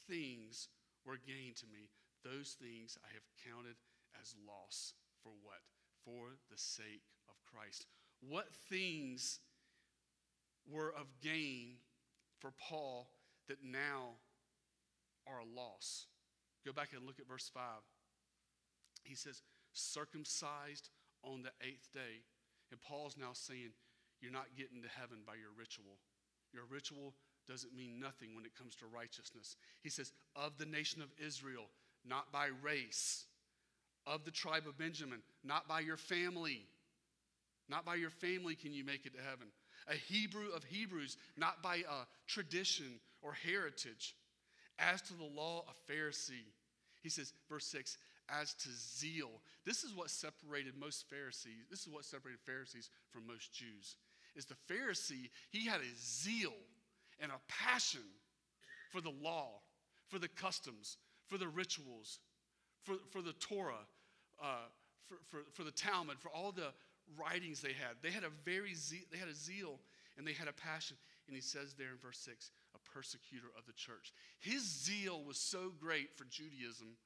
things 0.10 0.70
were 1.06 1.18
gained 1.18 1.56
to 1.58 1.68
me, 1.68 1.90
those 2.24 2.58
things 2.60 2.98
I 3.04 3.14
have 3.14 3.28
counted 3.46 3.76
as 4.20 4.34
loss. 4.48 4.94
For 5.22 5.32
what? 5.44 5.62
For 6.04 6.38
the 6.50 6.58
sake 6.58 7.06
of 7.30 7.36
Christ. 7.46 7.86
What 8.22 8.48
things 8.70 9.40
were 10.70 10.94
of 10.98 11.08
gain 11.22 11.78
for 12.40 12.52
Paul 12.60 13.10
that 13.48 13.64
now 13.64 14.18
are 15.28 15.40
a 15.40 15.46
loss? 15.46 16.08
Go 16.66 16.72
back 16.72 16.90
and 16.96 17.06
look 17.06 17.20
at 17.20 17.28
verse 17.28 17.50
5. 17.54 17.62
He 19.04 19.16
says, 19.16 19.42
circumcised 19.74 20.90
on 21.24 21.44
the 21.44 21.52
eighth 21.62 21.90
day. 21.94 22.26
And 22.72 22.82
Paul's 22.82 23.18
now 23.18 23.34
saying, 23.34 23.74
You're 24.22 24.32
not 24.32 24.56
getting 24.58 24.82
to 24.82 24.90
heaven 24.90 25.20
by 25.26 25.34
your 25.36 25.52
ritual. 25.58 26.00
Your 26.53 26.63
ritual 26.70 27.13
doesn't 27.48 27.75
mean 27.75 28.00
nothing 28.00 28.36
when 28.36 28.46
it 28.46 28.55
comes 28.58 28.75
to 28.75 28.86
righteousness. 28.86 29.55
He 29.81 29.89
says, 29.89 30.12
Of 30.36 30.58
the 30.58 30.65
nation 30.65 31.01
of 31.01 31.10
Israel, 31.24 31.66
not 32.05 32.31
by 32.31 32.50
race. 32.61 33.25
Of 34.07 34.25
the 34.25 34.31
tribe 34.31 34.64
of 34.68 34.77
Benjamin, 34.77 35.20
not 35.44 35.68
by 35.68 35.81
your 35.81 35.98
family. 35.98 36.66
Not 37.70 37.85
by 37.85 37.96
your 37.96 38.09
family 38.09 38.55
can 38.55 38.74
you 38.74 38.83
make 38.83 39.05
it 39.05 39.14
to 39.14 39.22
heaven. 39.22 39.48
A 39.87 39.94
Hebrew 39.96 40.50
of 40.55 40.64
Hebrews, 40.64 41.18
not 41.37 41.61
by 41.61 41.77
a 41.77 42.05
tradition 42.27 43.00
or 43.22 43.33
heritage. 43.33 44.16
As 44.79 45.01
to 45.03 45.14
the 45.14 45.24
law, 45.24 45.66
a 45.68 45.92
Pharisee. 45.92 46.51
He 47.01 47.09
says, 47.09 47.33
verse 47.50 47.66
6, 47.68 47.98
as 48.29 48.53
to 48.55 48.70
zeal. 48.72 49.29
This 49.66 49.83
is 49.83 49.94
what 49.94 50.09
separated 50.09 50.74
most 50.77 51.09
Pharisees. 51.09 51.68
This 51.70 51.81
is 51.81 51.90
what 51.90 52.05
separated 52.05 52.40
Pharisees 52.46 52.90
from 53.09 53.27
most 53.27 53.53
Jews. 53.53 53.96
Is 54.35 54.46
the 54.46 54.55
Pharisee, 54.72 55.29
he 55.50 55.67
had 55.67 55.81
a 55.81 55.96
zeal 56.00 56.53
and 57.20 57.31
a 57.31 57.39
passion 57.48 58.01
for 58.89 59.01
the 59.01 59.13
law, 59.22 59.59
for 60.07 60.20
the 60.20 60.27
customs, 60.27 60.98
for 61.27 61.37
the 61.37 61.48
rituals, 61.48 62.20
for, 62.83 62.96
for 63.11 63.22
the 63.22 63.33
Torah, 63.33 63.85
uh, 64.41 64.67
for, 65.07 65.17
for, 65.27 65.39
for 65.53 65.63
the 65.63 65.72
Talmud, 65.72 66.20
for 66.20 66.29
all 66.29 66.51
the 66.51 66.74
writings 67.17 67.61
they 67.61 67.74
had. 67.74 67.98
They 68.01 68.11
had 68.11 68.24
a 68.24 68.31
very 68.46 68.74
zeal, 68.74 69.03
they 69.11 69.17
had 69.17 69.27
a 69.27 69.35
zeal 69.35 69.79
and 70.17 70.27
they 70.27 70.33
had 70.33 70.48
a 70.48 70.53
passion. 70.53 70.98
And 71.27 71.35
he 71.35 71.41
says 71.41 71.74
there 71.74 71.89
in 71.91 71.98
verse 71.98 72.20
6, 72.20 72.51
a 72.75 72.79
persecutor 72.94 73.48
of 73.57 73.65
the 73.65 73.74
church. 73.74 74.13
His 74.39 74.63
zeal 74.63 75.24
was 75.24 75.37
so 75.37 75.72
great 75.79 76.15
for 76.15 76.25
Judaism 76.25 76.98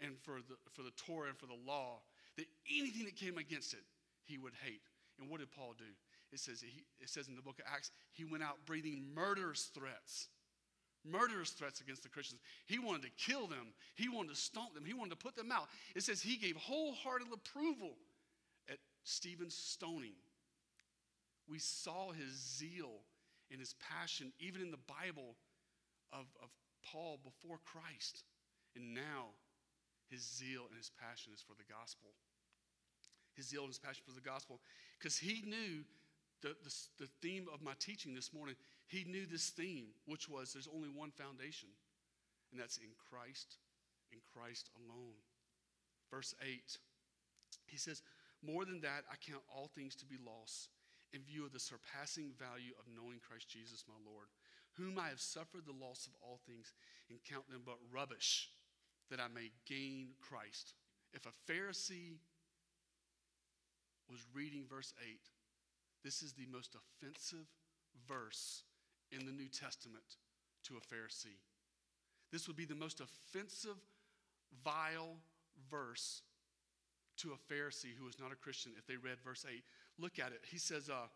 and 0.00 0.18
for 0.22 0.40
the, 0.48 0.56
for 0.72 0.82
the 0.82 0.92
Torah 0.96 1.28
and 1.28 1.38
for 1.38 1.46
the 1.46 1.58
law 1.66 2.00
that 2.36 2.46
anything 2.70 3.04
that 3.04 3.16
came 3.16 3.38
against 3.38 3.72
it, 3.72 3.84
he 4.24 4.38
would 4.38 4.54
hate. 4.64 4.82
And 5.20 5.30
what 5.30 5.40
did 5.40 5.50
Paul 5.50 5.74
do? 5.76 5.84
It 6.32 6.40
says, 6.40 6.62
he, 6.62 6.84
it 7.00 7.10
says 7.10 7.28
in 7.28 7.36
the 7.36 7.42
book 7.42 7.58
of 7.58 7.66
Acts, 7.72 7.90
he 8.12 8.24
went 8.24 8.42
out 8.42 8.64
breathing 8.64 9.04
murderous 9.14 9.64
threats. 9.64 10.28
Murderous 11.04 11.50
threats 11.50 11.80
against 11.80 12.02
the 12.02 12.08
Christians. 12.08 12.40
He 12.66 12.78
wanted 12.78 13.02
to 13.02 13.10
kill 13.18 13.46
them. 13.46 13.74
He 13.96 14.08
wanted 14.08 14.30
to 14.30 14.40
stomp 14.40 14.74
them. 14.74 14.84
He 14.84 14.94
wanted 14.94 15.10
to 15.10 15.16
put 15.16 15.36
them 15.36 15.50
out. 15.52 15.68
It 15.94 16.02
says 16.04 16.22
he 16.22 16.36
gave 16.36 16.56
wholehearted 16.56 17.26
approval 17.32 17.96
at 18.70 18.78
Stephen's 19.04 19.54
stoning. 19.54 20.14
We 21.48 21.58
saw 21.58 22.12
his 22.12 22.32
zeal 22.32 23.02
and 23.50 23.60
his 23.60 23.74
passion, 23.90 24.32
even 24.38 24.62
in 24.62 24.70
the 24.70 24.78
Bible, 24.88 25.36
of, 26.12 26.26
of 26.42 26.50
Paul 26.84 27.18
before 27.22 27.58
Christ. 27.64 28.24
And 28.74 28.94
now 28.94 29.34
his 30.08 30.22
zeal 30.22 30.62
and 30.68 30.78
his 30.78 30.90
passion 31.00 31.32
is 31.34 31.42
for 31.42 31.54
the 31.54 31.70
gospel. 31.70 32.10
His 33.34 33.48
zeal 33.48 33.62
and 33.62 33.70
his 33.70 33.78
passion 33.78 34.02
for 34.06 34.14
the 34.14 34.20
gospel. 34.20 34.60
Because 34.98 35.18
he 35.18 35.42
knew 35.42 35.84
the, 36.42 36.54
the, 36.64 36.74
the 36.98 37.08
theme 37.22 37.46
of 37.52 37.62
my 37.62 37.72
teaching 37.78 38.14
this 38.14 38.32
morning, 38.32 38.56
he 38.86 39.04
knew 39.04 39.26
this 39.26 39.48
theme, 39.50 39.86
which 40.06 40.28
was 40.28 40.52
there's 40.52 40.68
only 40.74 40.88
one 40.88 41.10
foundation, 41.10 41.68
and 42.50 42.60
that's 42.60 42.76
in 42.76 42.90
Christ, 42.98 43.56
in 44.12 44.18
Christ 44.34 44.68
alone. 44.76 45.16
Verse 46.10 46.34
8, 46.42 46.60
he 47.66 47.78
says, 47.78 48.02
More 48.42 48.64
than 48.64 48.80
that, 48.82 49.04
I 49.10 49.16
count 49.16 49.42
all 49.48 49.70
things 49.74 49.94
to 49.96 50.06
be 50.06 50.16
loss 50.24 50.68
in 51.12 51.22
view 51.22 51.46
of 51.46 51.52
the 51.52 51.60
surpassing 51.60 52.32
value 52.38 52.72
of 52.78 52.92
knowing 52.94 53.20
Christ 53.20 53.48
Jesus 53.48 53.84
my 53.88 53.96
Lord, 54.04 54.26
whom 54.74 54.98
I 54.98 55.08
have 55.08 55.20
suffered 55.20 55.64
the 55.66 55.84
loss 55.84 56.06
of 56.06 56.12
all 56.22 56.40
things 56.46 56.72
and 57.08 57.18
count 57.24 57.48
them 57.50 57.62
but 57.64 57.78
rubbish, 57.92 58.50
that 59.10 59.20
I 59.20 59.28
may 59.32 59.52
gain 59.66 60.08
Christ. 60.20 60.74
If 61.12 61.26
a 61.26 61.50
Pharisee 61.50 62.16
was 64.10 64.20
reading 64.34 64.64
verse 64.68 64.92
8, 65.00 65.18
this 66.04 66.22
is 66.22 66.32
the 66.32 66.46
most 66.50 66.74
offensive 66.74 67.46
verse 68.08 68.64
in 69.10 69.26
the 69.26 69.32
New 69.32 69.48
Testament 69.48 70.16
to 70.64 70.74
a 70.74 70.94
Pharisee. 70.94 71.38
This 72.30 72.46
would 72.46 72.56
be 72.56 72.64
the 72.64 72.74
most 72.74 73.00
offensive, 73.00 73.76
vile 74.64 75.16
verse 75.70 76.22
to 77.18 77.32
a 77.32 77.52
Pharisee 77.52 77.94
who 77.96 78.04
was 78.04 78.18
not 78.18 78.32
a 78.32 78.36
Christian 78.36 78.72
if 78.78 78.86
they 78.86 78.96
read 78.96 79.18
verse 79.24 79.44
8. 79.48 79.62
Look 79.98 80.18
at 80.18 80.32
it. 80.32 80.40
He 80.50 80.58
says, 80.58 80.88
uh, 80.88 81.06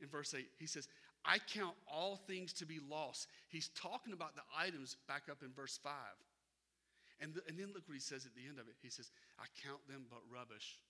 in 0.00 0.08
verse 0.08 0.34
8, 0.34 0.46
he 0.58 0.66
says, 0.66 0.88
I 1.24 1.38
count 1.52 1.74
all 1.90 2.16
things 2.16 2.52
to 2.54 2.66
be 2.66 2.78
lost. 2.88 3.28
He's 3.48 3.68
talking 3.68 4.12
about 4.12 4.36
the 4.36 4.42
items 4.56 4.96
back 5.08 5.24
up 5.30 5.42
in 5.42 5.52
verse 5.52 5.78
5. 5.82 5.92
And, 7.20 7.34
the, 7.34 7.42
and 7.48 7.58
then 7.58 7.68
look 7.74 7.84
what 7.86 7.94
he 7.94 8.00
says 8.00 8.24
at 8.24 8.34
the 8.34 8.48
end 8.48 8.58
of 8.58 8.68
it. 8.68 8.74
He 8.80 8.88
says, 8.88 9.10
I 9.38 9.44
count 9.66 9.80
them 9.88 10.06
but 10.08 10.20
rubbish. 10.32 10.80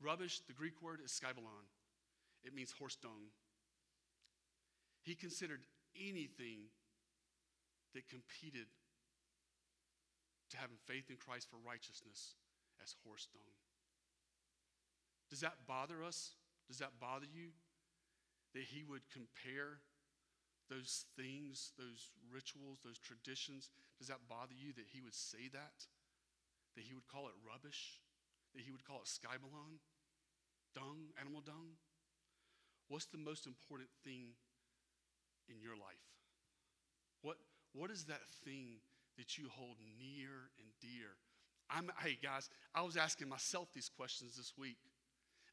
Rubbish, 0.00 0.40
the 0.46 0.54
Greek 0.54 0.80
word 0.82 1.00
is 1.04 1.12
skybalon, 1.12 1.68
it 2.44 2.54
means 2.54 2.72
horse 2.72 2.96
dung. 2.96 3.32
He 5.02 5.14
considered 5.14 5.60
anything 5.96 6.70
that 7.94 8.08
competed 8.08 8.66
to 10.50 10.56
having 10.56 10.76
faith 10.86 11.10
in 11.10 11.16
Christ 11.16 11.48
for 11.50 11.56
righteousness 11.64 12.34
as 12.82 12.94
horse 13.04 13.28
dung. 13.32 13.52
Does 15.30 15.40
that 15.40 15.66
bother 15.66 16.02
us? 16.02 16.36
Does 16.68 16.78
that 16.78 17.00
bother 17.00 17.26
you? 17.26 17.50
That 18.54 18.64
he 18.70 18.84
would 18.84 19.02
compare 19.10 19.82
those 20.70 21.04
things, 21.16 21.72
those 21.76 22.12
rituals, 22.30 22.80
those 22.84 22.98
traditions? 22.98 23.70
Does 23.98 24.08
that 24.08 24.28
bother 24.28 24.54
you 24.54 24.72
that 24.74 24.88
he 24.92 25.00
would 25.02 25.14
say 25.14 25.50
that? 25.52 25.86
That 26.76 26.84
he 26.84 26.94
would 26.94 27.08
call 27.08 27.26
it 27.26 27.36
rubbish? 27.44 28.00
That 28.54 28.62
he 28.62 28.70
would 28.70 28.84
call 28.84 29.02
it 29.02 29.10
skybalon? 29.10 29.82
Dung, 30.74 31.12
animal 31.20 31.40
dung? 31.40 31.78
What's 32.88 33.06
the 33.06 33.18
most 33.18 33.46
important 33.46 33.88
thing 34.04 34.34
in 35.48 35.60
your 35.60 35.76
life? 35.76 36.04
What, 37.22 37.36
what 37.72 37.90
is 37.90 38.04
that 38.04 38.20
thing 38.44 38.80
that 39.16 39.38
you 39.38 39.48
hold 39.50 39.76
near 39.98 40.50
and 40.58 40.68
dear? 40.80 41.16
I'm, 41.70 41.90
hey, 42.02 42.18
guys, 42.22 42.50
I 42.74 42.82
was 42.82 42.96
asking 42.96 43.28
myself 43.28 43.68
these 43.74 43.88
questions 43.88 44.36
this 44.36 44.52
week 44.58 44.76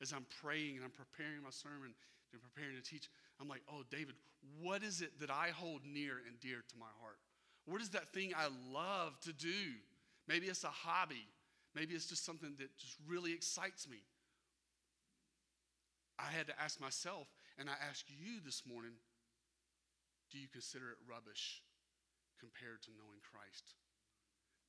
as 0.02 0.12
I'm 0.12 0.26
praying 0.42 0.76
and 0.76 0.84
I'm 0.84 0.92
preparing 0.92 1.44
my 1.44 1.52
sermon 1.52 1.94
and 2.34 2.42
preparing 2.42 2.76
to 2.76 2.82
teach. 2.82 3.10
I'm 3.40 3.48
like, 3.48 3.62
oh, 3.72 3.84
David, 3.90 4.16
what 4.60 4.84
is 4.84 5.02
it 5.02 5.20
that 5.20 5.30
I 5.30 5.50
hold 5.50 5.82
near 5.86 6.14
and 6.28 6.40
dear 6.40 6.58
to 6.58 6.78
my 6.78 6.92
heart? 7.02 7.18
What 7.66 7.82
is 7.82 7.90
that 7.90 8.10
thing 8.10 8.34
I 8.36 8.48
love 8.74 9.20
to 9.22 9.34
do? 9.34 9.78
Maybe 10.28 10.48
it's 10.48 10.64
a 10.64 10.68
hobby. 10.68 11.28
Maybe 11.76 11.94
it's 11.94 12.08
just 12.08 12.26
something 12.26 12.54
that 12.60 12.78
just 12.78 12.98
really 13.08 13.32
excites 13.34 13.88
me. 13.88 13.98
I 16.22 16.30
had 16.30 16.46
to 16.48 16.62
ask 16.62 16.80
myself, 16.80 17.28
and 17.58 17.70
I 17.70 17.74
ask 17.90 18.06
you 18.08 18.38
this 18.46 18.62
morning 18.66 18.94
do 20.30 20.38
you 20.38 20.48
consider 20.48 20.94
it 20.94 21.02
rubbish 21.10 21.60
compared 22.40 22.80
to 22.88 22.96
knowing 22.96 23.20
Christ? 23.20 23.76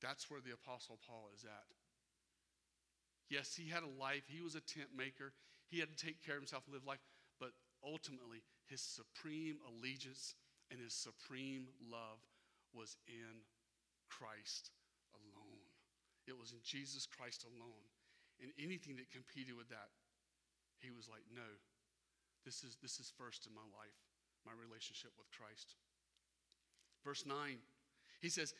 That's 0.01 0.27
where 0.27 0.43
the 0.43 0.51
Apostle 0.51 0.99
Paul 1.07 1.31
is 1.31 1.45
at. 1.45 1.69
Yes, 3.31 3.55
he 3.55 3.71
had 3.71 3.87
a 3.87 3.95
life, 4.01 4.27
he 4.27 4.43
was 4.43 4.59
a 4.59 4.65
tent 4.65 4.91
maker, 4.91 5.31
he 5.71 5.79
had 5.79 5.87
to 5.87 5.95
take 5.95 6.19
care 6.19 6.35
of 6.35 6.43
himself 6.43 6.67
and 6.67 6.75
live 6.75 6.83
life, 6.83 6.99
but 7.39 7.55
ultimately, 7.79 8.43
his 8.67 8.83
supreme 8.83 9.55
allegiance 9.63 10.35
and 10.69 10.79
his 10.81 10.93
supreme 10.93 11.71
love 11.79 12.19
was 12.75 12.97
in 13.07 13.47
Christ 14.09 14.75
alone. 15.15 15.63
It 16.27 16.35
was 16.35 16.51
in 16.51 16.59
Jesus 16.63 17.07
Christ 17.07 17.45
alone. 17.47 17.87
And 18.41 18.51
anything 18.59 18.97
that 18.97 19.11
competed 19.11 19.55
with 19.55 19.69
that, 19.69 19.93
he 20.83 20.91
was 20.91 21.07
like, 21.07 21.23
no, 21.31 21.47
this 22.43 22.63
is, 22.67 22.75
this 22.83 22.99
is 22.99 23.07
first 23.15 23.47
in 23.47 23.55
my 23.55 23.65
life, 23.71 23.95
my 24.43 24.51
relationship 24.51 25.15
with 25.15 25.31
Christ. 25.31 25.79
Verse 27.07 27.23
9, 27.25 27.63
he 28.19 28.27
says, 28.27 28.53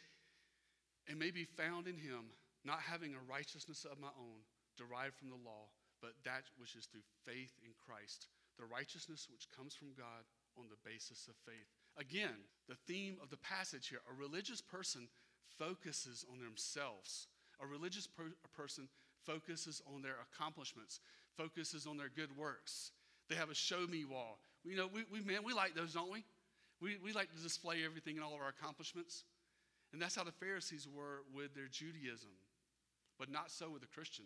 and 1.07 1.19
may 1.19 1.31
be 1.31 1.43
found 1.43 1.87
in 1.87 1.99
him, 1.99 2.31
not 2.63 2.79
having 2.79 3.11
a 3.11 3.27
righteousness 3.27 3.83
of 3.83 3.99
my 3.99 4.11
own 4.15 4.47
derived 4.79 5.19
from 5.19 5.29
the 5.29 5.43
law, 5.43 5.67
but 6.01 6.15
that 6.23 6.47
which 6.55 6.75
is 6.75 6.87
through 6.87 7.03
faith 7.27 7.59
in 7.63 7.75
Christ, 7.75 8.27
the 8.57 8.65
righteousness 8.65 9.27
which 9.31 9.51
comes 9.51 9.75
from 9.75 9.95
God 9.97 10.23
on 10.57 10.65
the 10.71 10.79
basis 10.89 11.27
of 11.27 11.35
faith. 11.43 11.67
Again, 11.97 12.47
the 12.67 12.79
theme 12.87 13.17
of 13.21 13.29
the 13.29 13.37
passage 13.37 13.87
here 13.87 14.01
a 14.09 14.13
religious 14.15 14.61
person 14.61 15.07
focuses 15.57 16.25
on 16.31 16.39
themselves. 16.39 17.27
A 17.61 17.67
religious 17.67 18.07
per- 18.07 18.35
person 18.55 18.87
focuses 19.25 19.81
on 19.87 20.01
their 20.01 20.17
accomplishments, 20.19 20.99
focuses 21.37 21.85
on 21.87 21.97
their 21.97 22.09
good 22.09 22.35
works. 22.37 22.91
They 23.29 23.35
have 23.35 23.49
a 23.49 23.55
show 23.55 23.87
me 23.87 24.05
wall. 24.05 24.39
You 24.63 24.77
know, 24.77 24.89
we, 24.93 25.03
we 25.11 25.21
man, 25.21 25.43
we 25.43 25.53
like 25.53 25.75
those, 25.75 25.93
don't 25.93 26.11
we? 26.11 26.23
we? 26.81 26.97
We 27.03 27.13
like 27.13 27.33
to 27.35 27.41
display 27.41 27.83
everything 27.85 28.15
and 28.15 28.25
all 28.25 28.35
of 28.35 28.41
our 28.41 28.49
accomplishments. 28.49 29.23
And 29.91 30.01
that's 30.01 30.15
how 30.15 30.23
the 30.23 30.31
Pharisees 30.31 30.87
were 30.87 31.21
with 31.33 31.53
their 31.53 31.67
Judaism, 31.67 32.31
but 33.19 33.31
not 33.31 33.51
so 33.51 33.69
with 33.69 33.81
the 33.81 33.87
Christian. 33.87 34.25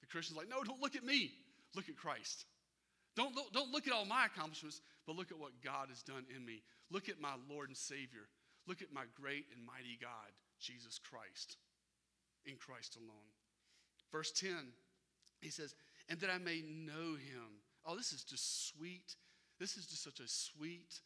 The 0.00 0.06
Christian's 0.06 0.38
like, 0.38 0.48
no, 0.48 0.64
don't 0.64 0.80
look 0.80 0.96
at 0.96 1.04
me. 1.04 1.32
Look 1.74 1.88
at 1.88 1.96
Christ. 1.96 2.46
Don't, 3.16 3.34
don't 3.52 3.70
look 3.70 3.86
at 3.86 3.92
all 3.92 4.04
my 4.04 4.26
accomplishments, 4.26 4.80
but 5.06 5.14
look 5.16 5.30
at 5.30 5.38
what 5.38 5.52
God 5.62 5.88
has 5.88 6.02
done 6.02 6.24
in 6.34 6.44
me. 6.44 6.62
Look 6.90 7.08
at 7.08 7.20
my 7.20 7.34
Lord 7.48 7.68
and 7.68 7.76
Savior. 7.76 8.28
Look 8.66 8.82
at 8.82 8.92
my 8.92 9.04
great 9.20 9.46
and 9.54 9.64
mighty 9.64 9.98
God, 10.00 10.32
Jesus 10.58 10.98
Christ, 10.98 11.58
in 12.46 12.56
Christ 12.56 12.96
alone. 12.96 13.28
Verse 14.10 14.32
10, 14.32 14.50
he 15.40 15.50
says, 15.50 15.74
and 16.08 16.20
that 16.20 16.30
I 16.30 16.38
may 16.38 16.62
know 16.62 17.14
him. 17.14 17.62
Oh, 17.86 17.96
this 17.96 18.12
is 18.12 18.24
just 18.24 18.68
sweet. 18.68 19.16
This 19.58 19.76
is 19.76 19.86
just 19.86 20.02
such 20.02 20.20
a 20.20 20.28
sweet, 20.28 21.00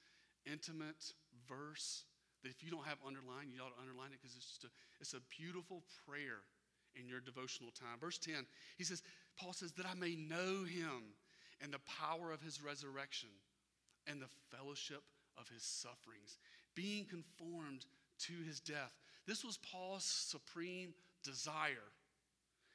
intimate 0.46 1.12
verse 1.48 2.04
that 2.42 2.50
if 2.50 2.62
you 2.62 2.70
don't 2.70 2.86
have 2.86 2.98
underlined, 3.06 3.50
you 3.52 3.60
ought 3.60 3.74
to 3.74 3.80
underline 3.80 4.12
it 4.12 4.18
because 4.22 4.36
it's 4.36 4.46
just 4.46 4.64
a, 4.64 4.68
it's 5.00 5.14
a 5.14 5.20
beautiful 5.36 5.82
prayer 6.06 6.46
in 6.94 7.08
your 7.08 7.20
devotional 7.20 7.70
time. 7.70 7.98
Verse 8.00 8.18
10, 8.18 8.46
he 8.76 8.84
says, 8.84 9.02
Paul 9.38 9.52
says, 9.52 9.72
that 9.72 9.86
I 9.86 9.94
may 9.94 10.14
know 10.14 10.64
him 10.64 11.14
and 11.62 11.72
the 11.72 11.82
power 12.00 12.30
of 12.30 12.40
his 12.40 12.62
resurrection 12.62 13.30
and 14.06 14.20
the 14.20 14.56
fellowship 14.56 15.02
of 15.36 15.48
his 15.48 15.62
sufferings, 15.62 16.38
being 16.74 17.04
conformed 17.04 17.86
to 18.26 18.32
his 18.46 18.60
death. 18.60 18.92
This 19.26 19.44
was 19.44 19.58
Paul's 19.58 20.04
supreme 20.04 20.94
desire. 21.24 21.92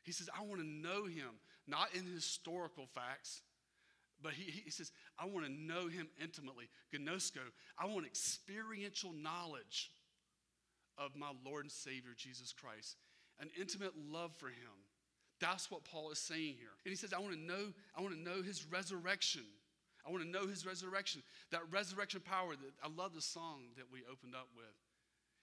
He 0.04 0.12
says, 0.12 0.30
I 0.38 0.44
want 0.44 0.62
to 0.62 0.68
know 0.68 1.06
him, 1.06 1.40
not 1.68 1.94
in 1.94 2.06
historical 2.06 2.88
facts, 2.94 3.42
but 4.22 4.34
he, 4.34 4.50
he 4.52 4.72
says, 4.72 4.92
I 5.20 5.26
want 5.26 5.46
to 5.46 5.52
know 5.52 5.88
him 5.88 6.08
intimately. 6.22 6.70
Gnosko, 6.94 7.42
I 7.78 7.86
want 7.86 8.06
experiential 8.06 9.12
knowledge 9.12 9.92
of 10.98 11.16
my 11.16 11.32
Lord 11.46 11.66
and 11.66 11.72
Savior, 11.72 12.12
Jesus 12.16 12.54
Christ, 12.54 12.98
an 13.40 13.50
intimate 13.60 13.94
love 14.12 14.32
for 14.38 14.48
him. 14.48 14.88
That's 15.40 15.70
what 15.70 15.84
Paul 15.84 16.12
is 16.12 16.20
saying 16.20 16.56
here. 16.58 16.72
And 16.86 16.92
he 16.92 16.96
says, 16.96 17.12
I 17.12 17.20
want 17.20 17.34
to 17.34 17.40
know, 17.40 17.74
I 17.98 18.02
want 18.02 18.14
to 18.14 18.20
know 18.20 18.42
his 18.42 18.66
resurrection. 18.66 19.44
I 20.08 20.12
want 20.12 20.24
to 20.24 20.30
know 20.30 20.48
his 20.48 20.66
resurrection. 20.66 21.24
That 21.52 21.62
resurrection 21.72 22.22
power 22.22 22.52
that 22.52 22.74
I 22.84 22.88
love 22.96 23.14
the 23.14 23.22
song 23.22 23.64
that 23.78 23.92
we 23.92 24.02
opened 24.10 24.36
up 24.36 24.48
with. 24.56 24.66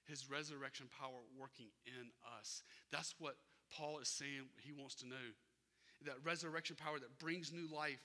His 0.07 0.31
resurrection 0.31 0.87
power 0.99 1.21
working 1.39 1.67
in 1.87 2.09
us. 2.39 2.63
That's 2.91 3.15
what 3.19 3.37
Paul 3.77 3.99
is 3.99 4.09
saying 4.09 4.49
he 4.59 4.73
wants 4.73 4.95
to 4.97 5.09
know. 5.09 5.29
That 6.07 6.17
resurrection 6.25 6.77
power 6.77 6.99
that 6.99 7.19
brings 7.19 7.53
new 7.53 7.69
life 7.75 8.01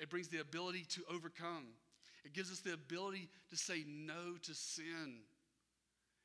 it 0.00 0.10
brings 0.10 0.28
the 0.28 0.38
ability 0.38 0.84
to 0.90 1.02
overcome. 1.12 1.66
It 2.24 2.32
gives 2.32 2.50
us 2.50 2.60
the 2.60 2.72
ability 2.72 3.28
to 3.50 3.56
say 3.56 3.84
no 3.86 4.36
to 4.42 4.54
sin 4.54 5.20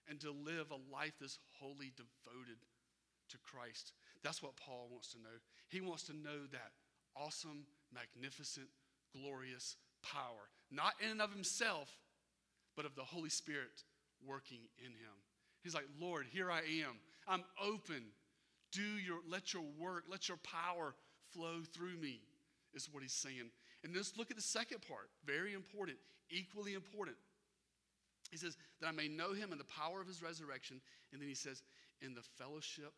and 0.10 0.20
to 0.22 0.32
live 0.32 0.72
a 0.72 0.94
life 0.94 1.14
that's 1.20 1.40
wholly 1.60 1.94
devoted 1.96 2.58
to 3.30 3.38
Christ. 3.40 3.94
That's 4.24 4.42
what 4.42 4.56
Paul 4.56 4.88
wants 4.92 5.12
to 5.14 5.20
know. 5.20 5.38
He 5.70 5.82
wants 5.82 6.04
to 6.04 6.14
know 6.14 6.48
that 6.52 6.72
awesome, 7.16 7.66
magnificent, 7.94 8.68
glorious 9.14 9.76
power, 10.04 10.50
not 10.72 10.94
in 11.04 11.12
and 11.12 11.22
of 11.22 11.32
himself, 11.32 11.90
but 12.76 12.86
of 12.86 12.96
the 12.96 13.04
Holy 13.04 13.30
Spirit 13.30 13.84
working 14.26 14.62
in 14.80 14.92
him. 14.92 15.18
He's 15.64 15.76
like, 15.76 15.88
Lord, 16.00 16.26
here 16.32 16.50
I 16.50 16.60
am. 16.60 16.98
I'm 17.28 17.44
open. 17.64 18.04
Do 18.72 18.82
your, 18.82 19.20
let 19.30 19.54
your 19.54 19.64
work, 19.80 20.06
let 20.10 20.28
your 20.28 20.38
power 20.38 20.96
flow 21.34 21.62
through 21.74 21.98
me 21.98 22.22
is 22.74 22.90
what 22.92 23.04
he's 23.04 23.14
saying. 23.14 23.52
And 23.84 23.96
let's 23.96 24.18
look 24.18 24.32
at 24.32 24.38
the 24.38 24.44
second 24.44 24.82
part, 24.88 25.10
very 25.26 25.54
important, 25.54 25.98
equally 26.30 26.74
important. 26.74 27.18
He 28.30 28.38
says, 28.38 28.56
that 28.80 28.88
I 28.88 28.92
may 28.92 29.08
know 29.08 29.34
him 29.34 29.52
in 29.52 29.58
the 29.58 29.66
power 29.66 30.00
of 30.00 30.08
his 30.08 30.22
resurrection. 30.22 30.80
And 31.12 31.22
then 31.22 31.28
he 31.28 31.36
says, 31.36 31.64
in 32.02 32.14
the 32.14 32.24
fellowship 32.38 32.94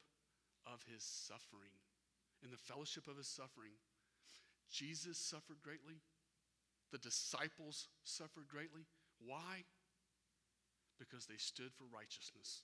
of 0.68 0.80
his 0.92 1.04
suffering. 1.04 1.74
In 2.44 2.52
the 2.52 2.58
fellowship 2.58 3.08
of 3.08 3.18
his 3.18 3.28
suffering. 3.28 3.72
Jesus 4.72 5.18
suffered 5.18 5.62
greatly. 5.64 5.96
The 6.92 6.98
disciples 7.00 7.88
suffered 8.04 8.48
greatly. 8.48 8.86
Why? 9.26 9.64
Because 11.00 11.26
they 11.26 11.38
stood 11.38 11.74
for 11.74 11.86
righteousness, 11.94 12.62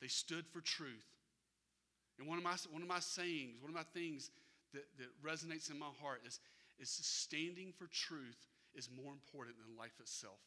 they 0.00 0.08
stood 0.08 0.46
for 0.46 0.60
truth. 0.60 1.11
And 2.18 2.28
one 2.28 2.38
of 2.38 2.44
my, 2.44 2.54
one 2.70 2.82
of 2.82 2.88
my 2.88 3.00
sayings, 3.00 3.60
one 3.60 3.70
of 3.70 3.74
my 3.74 3.86
things 3.94 4.30
that, 4.74 4.84
that 4.98 5.08
resonates 5.24 5.70
in 5.70 5.78
my 5.78 5.90
heart 6.00 6.20
is, 6.26 6.40
is 6.78 6.90
standing 6.90 7.72
for 7.76 7.86
truth 7.86 8.46
is 8.74 8.88
more 8.88 9.12
important 9.12 9.56
than 9.58 9.76
life 9.76 9.98
itself. 10.00 10.40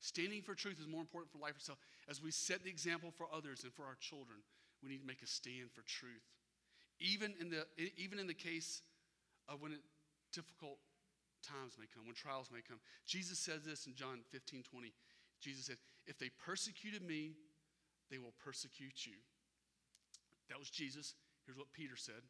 Standing 0.00 0.42
for 0.42 0.54
truth 0.54 0.78
is 0.80 0.86
more 0.86 1.00
important 1.00 1.32
for 1.32 1.38
life 1.38 1.56
itself. 1.56 1.78
As 2.08 2.22
we 2.22 2.30
set 2.30 2.62
the 2.62 2.70
example 2.70 3.10
for 3.16 3.26
others 3.32 3.64
and 3.64 3.72
for 3.72 3.84
our 3.84 3.96
children, 4.00 4.38
we 4.82 4.90
need 4.90 5.00
to 5.00 5.06
make 5.06 5.22
a 5.22 5.26
stand 5.26 5.72
for 5.72 5.82
truth. 5.82 6.22
Even 7.00 7.34
in 7.40 7.48
the, 7.48 7.66
even 7.96 8.18
in 8.18 8.26
the 8.26 8.34
case 8.34 8.82
of 9.48 9.60
when 9.62 9.72
it, 9.72 9.80
difficult 10.32 10.78
times 11.42 11.78
may 11.78 11.86
come, 11.94 12.06
when 12.06 12.14
trials 12.14 12.50
may 12.50 12.60
come. 12.66 12.78
Jesus 13.06 13.38
says 13.38 13.62
this 13.62 13.86
in 13.86 13.94
John 13.94 14.20
15 14.30 14.62
20. 14.62 14.92
Jesus 15.40 15.66
said, 15.66 15.76
If 16.06 16.18
they 16.18 16.30
persecuted 16.44 17.02
me, 17.02 17.32
they 18.10 18.18
will 18.18 18.34
persecute 18.42 19.06
you. 19.06 19.14
That 20.48 20.58
was 20.58 20.70
Jesus. 20.70 21.14
Here's 21.46 21.58
what 21.58 21.72
Peter 21.72 21.96
said 21.96 22.22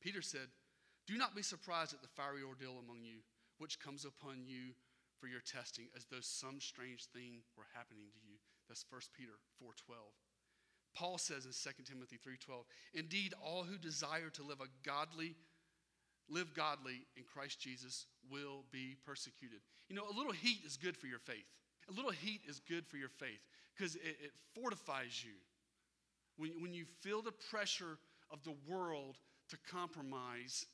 Peter 0.00 0.22
said, 0.22 0.48
do 1.06 1.18
not 1.18 1.36
be 1.36 1.42
surprised 1.42 1.92
at 1.92 2.00
the 2.00 2.08
fiery 2.08 2.42
ordeal 2.42 2.78
among 2.80 3.04
you, 3.04 3.20
which 3.58 3.80
comes 3.80 4.04
upon 4.04 4.46
you 4.46 4.72
for 5.20 5.28
your 5.28 5.40
testing, 5.40 5.88
as 5.96 6.06
though 6.06 6.20
some 6.20 6.60
strange 6.60 7.06
thing 7.06 7.42
were 7.56 7.66
happening 7.74 8.08
to 8.12 8.20
you. 8.24 8.36
That's 8.68 8.84
1 8.88 9.00
Peter 9.16 9.38
4:12. 9.60 9.96
Paul 10.94 11.18
says 11.18 11.44
in 11.44 11.52
2 11.52 11.84
Timothy 11.84 12.16
3:12, 12.16 12.66
"Indeed, 12.92 13.34
all 13.34 13.64
who 13.64 13.76
desire 13.76 14.30
to 14.30 14.42
live 14.42 14.60
a 14.60 14.68
godly 14.82 15.36
live 16.28 16.54
godly 16.54 17.06
in 17.16 17.24
Christ 17.24 17.60
Jesus 17.60 18.06
will 18.30 18.62
be 18.70 18.96
persecuted." 18.96 19.62
You 19.88 19.96
know, 19.96 20.08
a 20.08 20.16
little 20.16 20.32
heat 20.32 20.64
is 20.64 20.78
good 20.78 20.96
for 20.96 21.06
your 21.06 21.18
faith. 21.18 21.46
A 21.88 21.92
little 21.92 22.12
heat 22.12 22.42
is 22.46 22.60
good 22.60 22.86
for 22.86 22.96
your 22.96 23.10
faith 23.10 23.46
because 23.74 23.96
it, 23.96 24.18
it 24.20 24.34
fortifies 24.54 25.22
you. 25.22 25.34
When, 26.36 26.50
when 26.60 26.72
you 26.72 26.84
feel 27.00 27.22
the 27.22 27.32
pressure 27.32 27.98
of 28.30 28.42
the 28.44 28.54
world 28.68 29.18
to 29.50 29.56
compromise, 29.70 30.66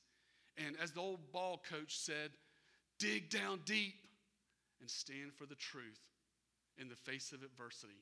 and 0.56 0.76
as 0.82 0.92
the 0.92 1.00
old 1.00 1.32
ball 1.32 1.62
coach 1.68 1.98
said, 1.98 2.30
dig 2.98 3.30
down 3.30 3.60
deep 3.64 3.94
and 4.80 4.90
stand 4.90 5.32
for 5.34 5.46
the 5.46 5.54
truth. 5.54 6.00
in 6.78 6.88
the 6.88 6.96
face 6.96 7.32
of 7.32 7.42
adversity. 7.42 8.00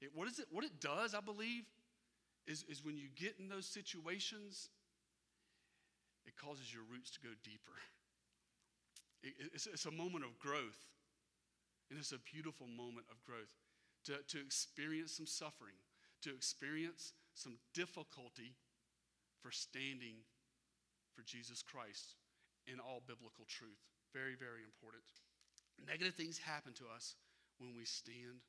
It, 0.00 0.10
what, 0.12 0.26
is 0.26 0.40
it, 0.40 0.46
what 0.50 0.64
it 0.64 0.80
does, 0.80 1.14
I 1.14 1.20
believe, 1.20 1.62
is, 2.46 2.64
is 2.68 2.84
when 2.84 2.96
you 2.96 3.06
get 3.14 3.36
in 3.38 3.48
those 3.48 3.66
situations, 3.66 4.68
it 6.26 6.34
causes 6.36 6.72
your 6.72 6.82
roots 6.90 7.10
to 7.12 7.20
go 7.20 7.30
deeper. 7.44 7.72
It, 9.24 9.34
it's, 9.54 9.68
it's 9.68 9.86
a 9.86 9.92
moment 9.92 10.24
of 10.24 10.36
growth, 10.40 10.82
and 11.88 11.96
it's 11.96 12.10
a 12.10 12.18
beautiful 12.34 12.66
moment 12.66 13.06
of 13.08 13.22
growth 13.22 13.54
to, 14.06 14.14
to 14.34 14.44
experience 14.44 15.12
some 15.12 15.26
suffering, 15.26 15.78
to 16.22 16.30
experience 16.30 17.12
some 17.34 17.58
difficulty 17.74 18.54
for 19.40 19.50
standing 19.50 20.22
for 21.14 21.22
Jesus 21.22 21.62
Christ 21.62 22.14
in 22.66 22.78
all 22.78 23.02
biblical 23.04 23.44
truth. 23.48 23.82
Very, 24.14 24.36
very 24.38 24.62
important. 24.62 25.02
Negative 25.82 26.14
things 26.14 26.38
happen 26.38 26.72
to 26.78 26.86
us 26.94 27.16
when 27.58 27.74
we 27.74 27.84
stand 27.84 28.44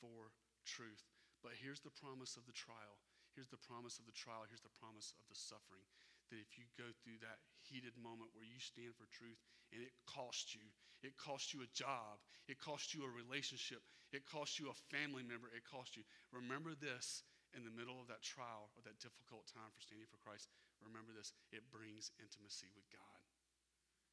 for 0.00 0.32
truth. 0.64 1.04
But 1.42 1.56
here's 1.60 1.80
the 1.80 1.92
promise 1.92 2.36
of 2.36 2.46
the 2.46 2.56
trial. 2.56 3.00
Here's 3.34 3.50
the 3.52 3.60
promise 3.60 3.98
of 3.98 4.06
the 4.06 4.16
trial. 4.16 4.48
Here's 4.48 4.64
the 4.64 4.78
promise 4.80 5.12
of 5.16 5.24
the 5.28 5.38
suffering. 5.38 5.84
That 6.30 6.40
if 6.40 6.54
you 6.54 6.70
go 6.78 6.86
through 7.02 7.18
that 7.26 7.42
heated 7.66 7.98
moment 7.98 8.30
where 8.32 8.46
you 8.46 8.62
stand 8.62 8.94
for 8.94 9.10
truth 9.10 9.38
and 9.74 9.82
it 9.82 9.94
costs 10.06 10.54
you, 10.54 10.64
it 11.02 11.18
costs 11.18 11.50
you 11.50 11.66
a 11.66 11.74
job, 11.74 12.22
it 12.46 12.62
costs 12.62 12.94
you 12.94 13.02
a 13.02 13.10
relationship, 13.10 13.82
it 14.14 14.26
costs 14.26 14.58
you 14.58 14.70
a 14.70 14.82
family 14.94 15.26
member, 15.26 15.50
it 15.50 15.66
costs 15.66 15.98
you. 15.98 16.06
Remember 16.30 16.78
this 16.78 17.26
in 17.50 17.66
the 17.66 17.74
middle 17.74 17.98
of 17.98 18.06
that 18.06 18.22
trial 18.22 18.70
or 18.78 18.82
that 18.86 19.02
difficult 19.02 19.50
time 19.50 19.70
for 19.74 19.82
standing 19.82 20.06
for 20.06 20.22
Christ. 20.22 20.46
Remember 20.82 21.10
this 21.10 21.34
it 21.50 21.66
brings 21.74 22.14
intimacy 22.22 22.70
with 22.72 22.86
God. 22.94 23.20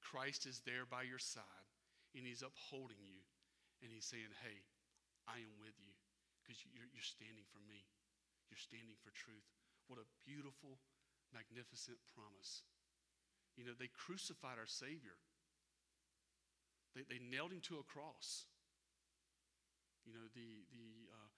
Christ 0.02 0.50
is 0.50 0.64
there 0.66 0.88
by 0.88 1.06
your 1.06 1.22
side 1.22 1.70
and 2.18 2.26
he's 2.26 2.46
upholding 2.46 3.02
you 3.06 3.22
and 3.84 3.94
he's 3.94 4.08
saying, 4.08 4.34
Hey, 4.42 4.66
I 5.30 5.44
am 5.44 5.54
with 5.60 5.76
you 5.78 5.94
because 6.42 6.64
you're, 6.64 6.88
you're 6.96 7.06
standing 7.06 7.46
for 7.52 7.62
me. 7.68 7.86
You're 8.48 8.62
standing 8.62 8.96
for 9.04 9.12
truth. 9.12 9.44
What 9.92 10.00
a 10.00 10.08
beautiful, 10.24 10.80
magnificent 11.38 12.02
promise. 12.10 12.66
You 13.54 13.70
know, 13.70 13.78
they 13.78 13.94
crucified 13.94 14.58
our 14.58 14.70
Savior, 14.70 15.22
they, 16.98 17.06
they 17.06 17.22
nailed 17.22 17.54
him 17.54 17.62
to 17.70 17.78
a 17.78 17.86
cross. 17.86 18.50
You 20.02 20.16
know, 20.16 20.32
the, 20.32 20.64
the, 20.72 21.12
uh, 21.12 21.30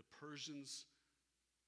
the 0.00 0.06
Persians 0.16 0.88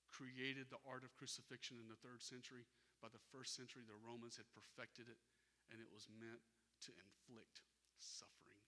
created 0.08 0.72
the 0.72 0.80
art 0.88 1.04
of 1.04 1.12
crucifixion 1.12 1.76
in 1.76 1.84
the 1.84 2.00
third 2.00 2.24
century. 2.24 2.64
By 3.04 3.12
the 3.12 3.20
first 3.28 3.52
century, 3.52 3.84
the 3.84 4.00
Romans 4.00 4.40
had 4.40 4.48
perfected 4.56 5.04
it, 5.04 5.20
and 5.68 5.76
it 5.76 5.90
was 5.92 6.08
meant 6.08 6.40
to 6.88 6.96
inflict 6.96 7.60
suffering. 8.00 8.64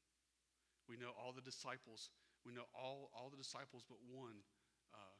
We 0.84 1.00
know 1.00 1.16
all 1.16 1.32
the 1.32 1.40
disciples 1.40 2.12
we 2.46 2.56
know 2.56 2.64
all, 2.72 3.10
all 3.12 3.28
the 3.28 3.40
disciples 3.40 3.82
but 3.84 3.98
one 4.08 4.40
uh, 4.94 5.16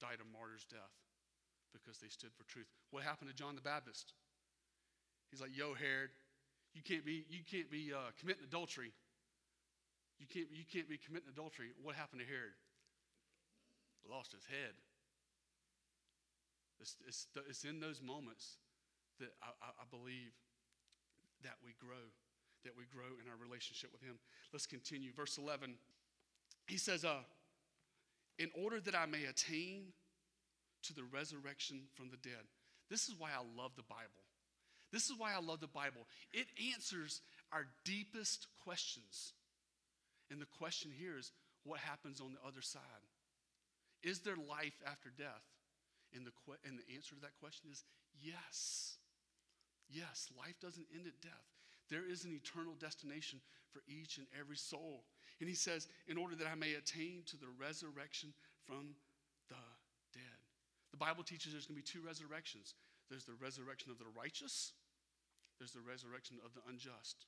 died 0.00 0.22
a 0.22 0.28
martyr's 0.32 0.64
death 0.64 0.96
because 1.72 1.98
they 1.98 2.08
stood 2.08 2.30
for 2.36 2.44
truth. 2.44 2.68
What 2.90 3.02
happened 3.02 3.30
to 3.30 3.36
John 3.36 3.56
the 3.56 3.64
Baptist? 3.64 4.14
He's 5.30 5.40
like, 5.40 5.56
yo, 5.56 5.74
Herod, 5.74 6.10
you 6.74 6.82
can't 6.82 7.04
be, 7.04 7.24
you 7.28 7.40
can't 7.48 7.70
be 7.70 7.92
uh, 7.92 8.12
committing 8.20 8.44
adultery. 8.44 8.92
You 10.20 10.26
can't, 10.28 10.46
you 10.52 10.64
can't 10.68 10.88
be 10.88 10.98
committing 10.98 11.28
adultery. 11.32 11.72
What 11.80 11.96
happened 11.96 12.20
to 12.20 12.28
Herod? 12.28 12.54
Lost 14.08 14.32
his 14.32 14.44
head. 14.44 14.76
It's, 16.80 16.96
it's, 17.06 17.26
it's 17.48 17.64
in 17.64 17.80
those 17.80 18.02
moments 18.02 18.58
that 19.20 19.30
I, 19.42 19.54
I 19.62 19.86
believe 19.90 20.34
that 21.44 21.54
we 21.64 21.74
grow, 21.78 22.10
that 22.64 22.74
we 22.76 22.84
grow 22.90 23.14
in 23.22 23.30
our 23.30 23.38
relationship 23.38 23.90
with 23.92 24.02
Him. 24.02 24.18
Let's 24.52 24.66
continue. 24.66 25.12
Verse 25.14 25.38
11 25.38 25.78
he 26.66 26.78
says, 26.78 27.04
uh, 27.04 27.20
in 28.38 28.50
order 28.54 28.80
that 28.80 28.94
I 28.94 29.06
may 29.06 29.24
attain 29.24 29.92
to 30.84 30.94
the 30.94 31.04
resurrection 31.04 31.82
from 31.94 32.10
the 32.10 32.16
dead. 32.16 32.44
This 32.90 33.08
is 33.08 33.14
why 33.18 33.30
I 33.30 33.42
love 33.56 33.72
the 33.76 33.88
Bible. 33.88 34.22
This 34.92 35.08
is 35.08 35.16
why 35.16 35.32
I 35.32 35.40
love 35.40 35.60
the 35.60 35.66
Bible. 35.66 36.06
It 36.32 36.46
answers 36.72 37.22
our 37.52 37.66
deepest 37.84 38.46
questions. 38.62 39.32
And 40.30 40.40
the 40.40 40.58
question 40.58 40.90
here 40.92 41.16
is 41.18 41.32
what 41.64 41.80
happens 41.80 42.20
on 42.20 42.32
the 42.32 42.46
other 42.46 42.60
side? 42.60 42.82
Is 44.02 44.20
there 44.20 44.36
life 44.36 44.76
after 44.86 45.10
death? 45.16 45.46
And 46.14 46.26
the, 46.26 46.32
que- 46.44 46.60
and 46.68 46.78
the 46.78 46.94
answer 46.94 47.14
to 47.14 47.20
that 47.22 47.40
question 47.40 47.70
is 47.70 47.84
yes. 48.20 48.96
Yes, 49.88 50.28
life 50.36 50.60
doesn't 50.60 50.86
end 50.94 51.06
at 51.06 51.20
death. 51.22 51.48
There 51.88 52.04
is 52.08 52.24
an 52.24 52.32
eternal 52.32 52.74
destination 52.78 53.40
for 53.70 53.80
each 53.88 54.18
and 54.18 54.26
every 54.38 54.56
soul. 54.56 55.04
And 55.40 55.48
he 55.48 55.54
says, 55.54 55.88
in 56.06 56.18
order 56.18 56.36
that 56.36 56.46
I 56.46 56.54
may 56.54 56.74
attain 56.74 57.22
to 57.26 57.36
the 57.36 57.48
resurrection 57.58 58.34
from. 58.66 58.94
The 60.92 60.98
Bible 60.98 61.24
teaches 61.24 61.52
there's 61.52 61.66
going 61.66 61.80
to 61.80 61.82
be 61.82 62.00
two 62.00 62.06
resurrections 62.06 62.74
there's 63.10 63.24
the 63.24 63.36
resurrection 63.42 63.90
of 63.90 63.98
the 63.98 64.08
righteous, 64.16 64.72
there's 65.58 65.72
the 65.72 65.84
resurrection 65.84 66.38
of 66.46 66.54
the 66.54 66.60
unjust. 66.66 67.26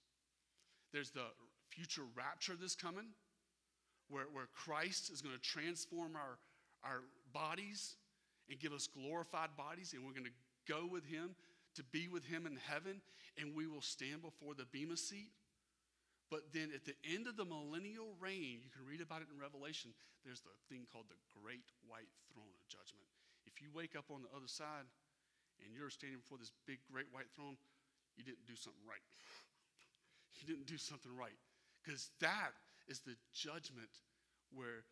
There's 0.94 1.10
the 1.10 1.26
future 1.68 2.04
rapture 2.16 2.54
that's 2.58 2.74
coming, 2.74 3.12
where, 4.08 4.24
where 4.32 4.46
Christ 4.54 5.10
is 5.12 5.20
going 5.20 5.34
to 5.34 5.42
transform 5.42 6.16
our, 6.16 6.38
our 6.88 7.02
bodies 7.34 7.96
and 8.48 8.58
give 8.58 8.72
us 8.72 8.86
glorified 8.86 9.50
bodies, 9.58 9.92
and 9.92 10.06
we're 10.06 10.14
going 10.14 10.24
to 10.24 10.72
go 10.72 10.88
with 10.90 11.04
Him 11.04 11.34
to 11.74 11.82
be 11.92 12.08
with 12.08 12.24
Him 12.24 12.46
in 12.46 12.56
heaven, 12.56 13.02
and 13.36 13.54
we 13.54 13.66
will 13.66 13.82
stand 13.82 14.22
before 14.22 14.54
the 14.54 14.64
Bema 14.72 14.96
seat 14.96 15.32
but 16.34 16.50
then 16.52 16.70
at 16.74 16.84
the 16.84 16.98
end 17.14 17.26
of 17.26 17.36
the 17.36 17.44
millennial 17.44 18.16
reign, 18.18 18.58
you 18.64 18.70
can 18.74 18.82
read 18.82 19.00
about 19.00 19.22
it 19.22 19.28
in 19.30 19.38
Revelation, 19.38 19.94
there's 20.24 20.40
the 20.40 20.50
thing 20.66 20.82
called 20.90 21.06
the 21.06 21.20
great 21.30 21.62
white 21.86 22.10
throne 22.32 22.50
of 22.50 22.66
judgment. 22.66 23.06
If 23.46 23.60
you 23.60 23.68
wake 23.72 23.94
up 23.96 24.08
on 24.10 24.22
the 24.24 24.32
other 24.32 24.48
side 24.48 24.88
and 25.62 25.72
you're 25.72 25.92
standing 25.92 26.18
before 26.20 26.38
this 26.38 26.52
big 26.66 26.80
great 26.90 27.08
white 27.12 27.30
throne, 27.36 27.56
you 28.16 28.24
didn't 28.24 28.46
do 28.46 28.56
something 28.56 28.82
right. 28.86 29.04
you 30.40 30.44
didn't 30.46 30.66
do 30.66 30.78
something 30.78 31.12
right. 31.14 31.36
Because 31.82 32.10
that 32.20 32.56
is 32.88 33.00
the 33.04 33.16
judgment 33.32 33.90
where 34.52 34.88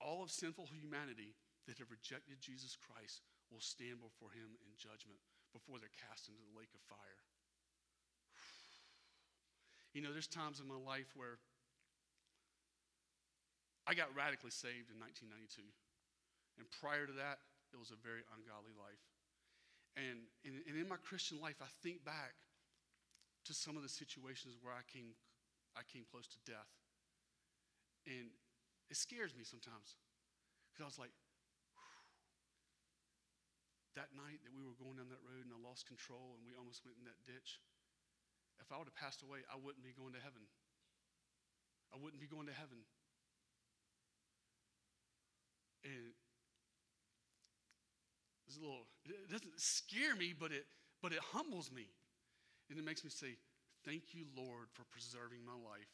all 0.00 0.24
of 0.24 0.30
sinful 0.30 0.66
humanity 0.72 1.36
that 1.68 1.78
have 1.78 1.92
rejected 1.92 2.40
Jesus 2.40 2.74
Christ 2.74 3.22
will 3.52 3.62
stand 3.62 4.00
before 4.00 4.32
him 4.32 4.56
in 4.64 4.72
judgment 4.78 5.20
before 5.52 5.78
they're 5.78 5.92
cast 6.08 6.30
into 6.30 6.40
the 6.40 6.56
lake 6.58 6.72
of 6.74 6.82
fire. 6.86 7.20
You 9.90 10.06
know, 10.06 10.14
there's 10.14 10.30
times 10.30 10.62
in 10.62 10.70
my 10.70 10.78
life 10.78 11.10
where 11.18 11.42
I 13.90 13.94
got 13.98 14.14
radically 14.14 14.54
saved 14.54 14.86
in 14.86 15.02
1992. 15.02 15.66
And 16.62 16.70
prior 16.78 17.10
to 17.10 17.14
that, 17.18 17.42
it 17.72 17.78
was 17.78 17.90
a 17.90 17.98
very 17.98 18.22
ungodly 18.34 18.74
life. 18.74 19.04
And, 19.98 20.26
and, 20.46 20.62
and 20.66 20.74
in 20.78 20.86
my 20.86 20.98
Christian 21.02 21.42
life, 21.42 21.58
I 21.58 21.70
think 21.82 22.04
back 22.06 22.34
to 23.46 23.52
some 23.54 23.74
of 23.74 23.82
the 23.82 23.90
situations 23.90 24.58
where 24.60 24.74
I 24.74 24.84
came, 24.86 25.16
I 25.74 25.82
came 25.86 26.06
close 26.06 26.28
to 26.30 26.40
death. 26.46 26.70
And 28.06 28.30
it 28.88 28.96
scares 28.96 29.34
me 29.34 29.42
sometimes 29.42 29.98
because 30.70 30.82
I 30.82 30.88
was 30.88 31.00
like, 31.00 31.14
that 33.98 34.14
night 34.14 34.38
that 34.46 34.54
we 34.54 34.62
were 34.62 34.78
going 34.78 35.02
down 35.02 35.10
that 35.10 35.22
road 35.26 35.42
and 35.42 35.50
I 35.50 35.58
lost 35.58 35.90
control 35.90 36.38
and 36.38 36.46
we 36.46 36.54
almost 36.54 36.86
went 36.86 36.94
in 37.02 37.04
that 37.10 37.18
ditch, 37.26 37.58
if 38.62 38.70
I 38.70 38.78
would 38.78 38.86
have 38.86 38.94
passed 38.94 39.26
away, 39.26 39.42
I 39.50 39.58
wouldn't 39.58 39.82
be 39.82 39.90
going 39.90 40.14
to 40.14 40.22
heaven. 40.22 40.46
I 41.90 41.98
wouldn't 41.98 42.22
be 42.22 42.30
going 42.30 42.46
to 42.46 42.54
heaven. 42.54 42.86
And 45.82 46.14
it's 48.50 48.58
a 48.58 48.66
little, 48.66 48.82
it 49.06 49.30
doesn't 49.30 49.54
scare 49.62 50.18
me, 50.18 50.34
but 50.34 50.50
it, 50.50 50.66
but 50.98 51.14
it 51.14 51.22
humbles 51.30 51.70
me. 51.70 51.86
And 52.66 52.78
it 52.78 52.84
makes 52.84 53.06
me 53.06 53.10
say, 53.10 53.38
Thank 53.86 54.12
you, 54.12 54.28
Lord, 54.36 54.68
for 54.74 54.84
preserving 54.92 55.40
my 55.40 55.56
life. 55.56 55.88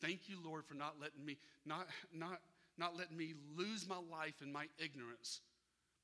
Thank 0.00 0.30
you, 0.32 0.40
Lord, 0.40 0.64
for 0.64 0.78
not 0.78 0.96
letting 0.96 1.20
me, 1.20 1.36
not, 1.68 1.90
not, 2.08 2.40
not 2.80 2.96
letting 2.96 3.18
me 3.18 3.36
lose 3.52 3.84
my 3.84 4.00
life 4.00 4.40
in 4.40 4.48
my 4.48 4.64
ignorance, 4.80 5.44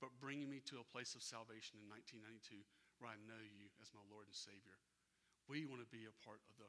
but 0.05 0.13
bringing 0.21 0.51
me 0.51 0.61
to 0.69 0.85
a 0.85 0.91
place 0.93 1.17
of 1.17 1.25
salvation 1.25 1.81
in 1.81 1.89
1992 1.89 2.61
where 3.01 3.09
I 3.09 3.17
know 3.25 3.41
you 3.41 3.73
as 3.81 3.89
my 3.97 4.05
Lord 4.13 4.29
and 4.29 4.37
Savior. 4.37 4.77
We 5.49 5.65
want 5.65 5.81
to 5.81 5.89
be 5.89 6.05
a 6.05 6.15
part 6.21 6.45
of 6.45 6.61
the, 6.61 6.69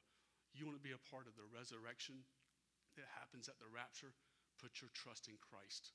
you 0.55 0.63
want 0.63 0.79
to 0.79 0.85
be 0.85 0.95
a 0.95 1.07
part 1.11 1.27
of 1.27 1.35
the 1.35 1.49
resurrection 1.51 2.23
that 2.95 3.11
happens 3.19 3.51
at 3.51 3.59
the 3.59 3.67
rapture. 3.67 4.15
Put 4.61 4.79
your 4.79 4.93
trust 4.95 5.27
in 5.27 5.35
Christ. 5.43 5.91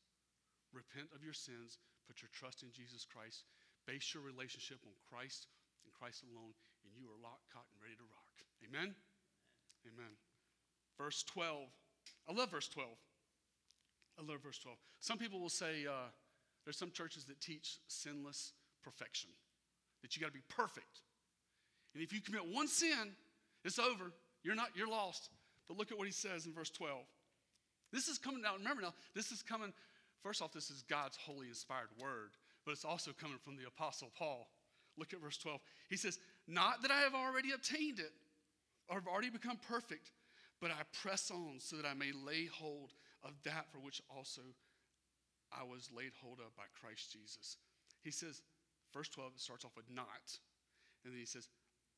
Repent 0.77 1.09
of 1.17 1.25
your 1.25 1.33
sins. 1.35 1.81
Put 2.07 2.23
your 2.23 2.31
trust 2.33 2.63
in 2.63 2.71
Jesus 2.73 3.05
Christ. 3.05 3.45
Base 3.87 4.15
your 4.15 4.23
relationship 4.23 4.79
on 4.87 4.93
Christ 5.09 5.49
and 5.85 5.93
Christ 5.93 6.23
alone, 6.25 6.53
and 6.85 6.93
you 6.95 7.09
are 7.09 7.19
locked, 7.23 7.49
caught, 7.53 7.67
and 7.73 7.81
ready 7.81 7.97
to 7.97 8.07
rock. 8.09 8.35
Amen? 8.65 8.95
Amen. 9.87 10.13
Verse 10.99 11.23
12. 11.25 11.69
I 12.29 12.33
love 12.33 12.51
verse 12.51 12.69
12. 12.69 12.89
I 14.19 14.23
love 14.23 14.43
verse 14.43 14.59
12. 14.59 14.77
Some 15.01 15.19
people 15.19 15.41
will 15.41 15.49
say 15.49 15.87
uh, 15.89 16.13
there's 16.65 16.77
some 16.77 16.91
churches 16.91 17.25
that 17.27 17.41
teach 17.41 17.79
sinless 17.89 18.53
perfection, 18.85 19.31
that 20.03 20.15
you 20.15 20.21
got 20.21 20.29
to 20.29 20.33
be 20.33 20.45
perfect. 20.49 21.01
And 21.95 22.03
if 22.03 22.13
you 22.13 22.21
commit 22.21 22.43
one 22.47 22.69
sin, 22.69 23.17
it's 23.65 23.79
over. 23.79 24.13
You're 24.43 24.55
not, 24.55 24.69
you're 24.75 24.89
lost. 24.89 25.31
But 25.69 25.77
look 25.77 25.91
at 25.93 25.99
what 25.99 26.07
he 26.07 26.13
says 26.13 26.47
in 26.47 26.53
verse 26.53 26.71
12. 26.71 26.99
This 27.93 28.09
is 28.09 28.19
coming 28.19 28.43
now. 28.43 28.55
Remember 28.57 28.83
now, 28.83 28.95
this 29.15 29.33
is 29.33 29.43
coming. 29.43 29.73
First 30.23 30.43
off, 30.43 30.53
this 30.53 30.71
is 30.71 30.83
God's 30.83 31.17
holy 31.17 31.49
inspired 31.49 31.89
word, 31.99 32.33
but 32.65 32.73
it's 32.73 32.85
also 32.85 33.13
coming 33.13 33.39
from 33.43 33.57
the 33.57 33.67
Apostle 33.67 34.11
Paul. 34.17 34.49
Look 34.99 35.13
at 35.13 35.21
verse 35.21 35.39
12. 35.39 35.61
He 35.89 35.97
says, 35.97 36.19
Not 36.47 36.83
that 36.83 36.91
I 36.91 37.01
have 37.01 37.15
already 37.15 37.53
obtained 37.53 37.99
it 37.99 38.13
or 38.89 38.97
have 38.97 39.09
already 39.09 39.31
become 39.31 39.59
perfect, 39.69 40.13
but 40.61 40.71
I 40.71 40.83
press 41.03 41.31
on 41.31 41.57
so 41.59 41.77
that 41.77 41.87
I 41.87 41.95
may 41.95 42.13
lay 42.13 42.47
hold 42.47 42.93
of 43.25 43.33
that 43.45 43.67
for 43.73 43.79
which 43.79 44.03
also 44.15 44.43
I 45.53 45.65
was 45.65 45.89
laid 45.95 46.13
hold 46.23 46.39
of 46.39 46.55
by 46.57 46.69
Christ 46.79 47.13
Jesus. 47.13 47.57
He 48.03 48.11
says, 48.11 48.43
verse 48.93 49.09
12, 49.09 49.33
it 49.37 49.41
starts 49.41 49.65
off 49.65 49.77
with 49.77 49.89
not. 49.91 50.39
And 51.05 51.13
then 51.13 51.21
he 51.21 51.27
says, 51.27 51.49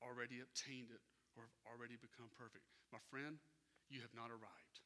already 0.02 0.38
obtained 0.42 0.90
it 0.94 1.02
or 1.36 1.42
have 1.42 1.58
already 1.66 1.96
become 1.98 2.30
perfect. 2.38 2.64
My 2.92 3.02
friend, 3.10 3.38
you 3.90 4.00
have 4.00 4.14
not 4.14 4.30
arrived. 4.30 4.78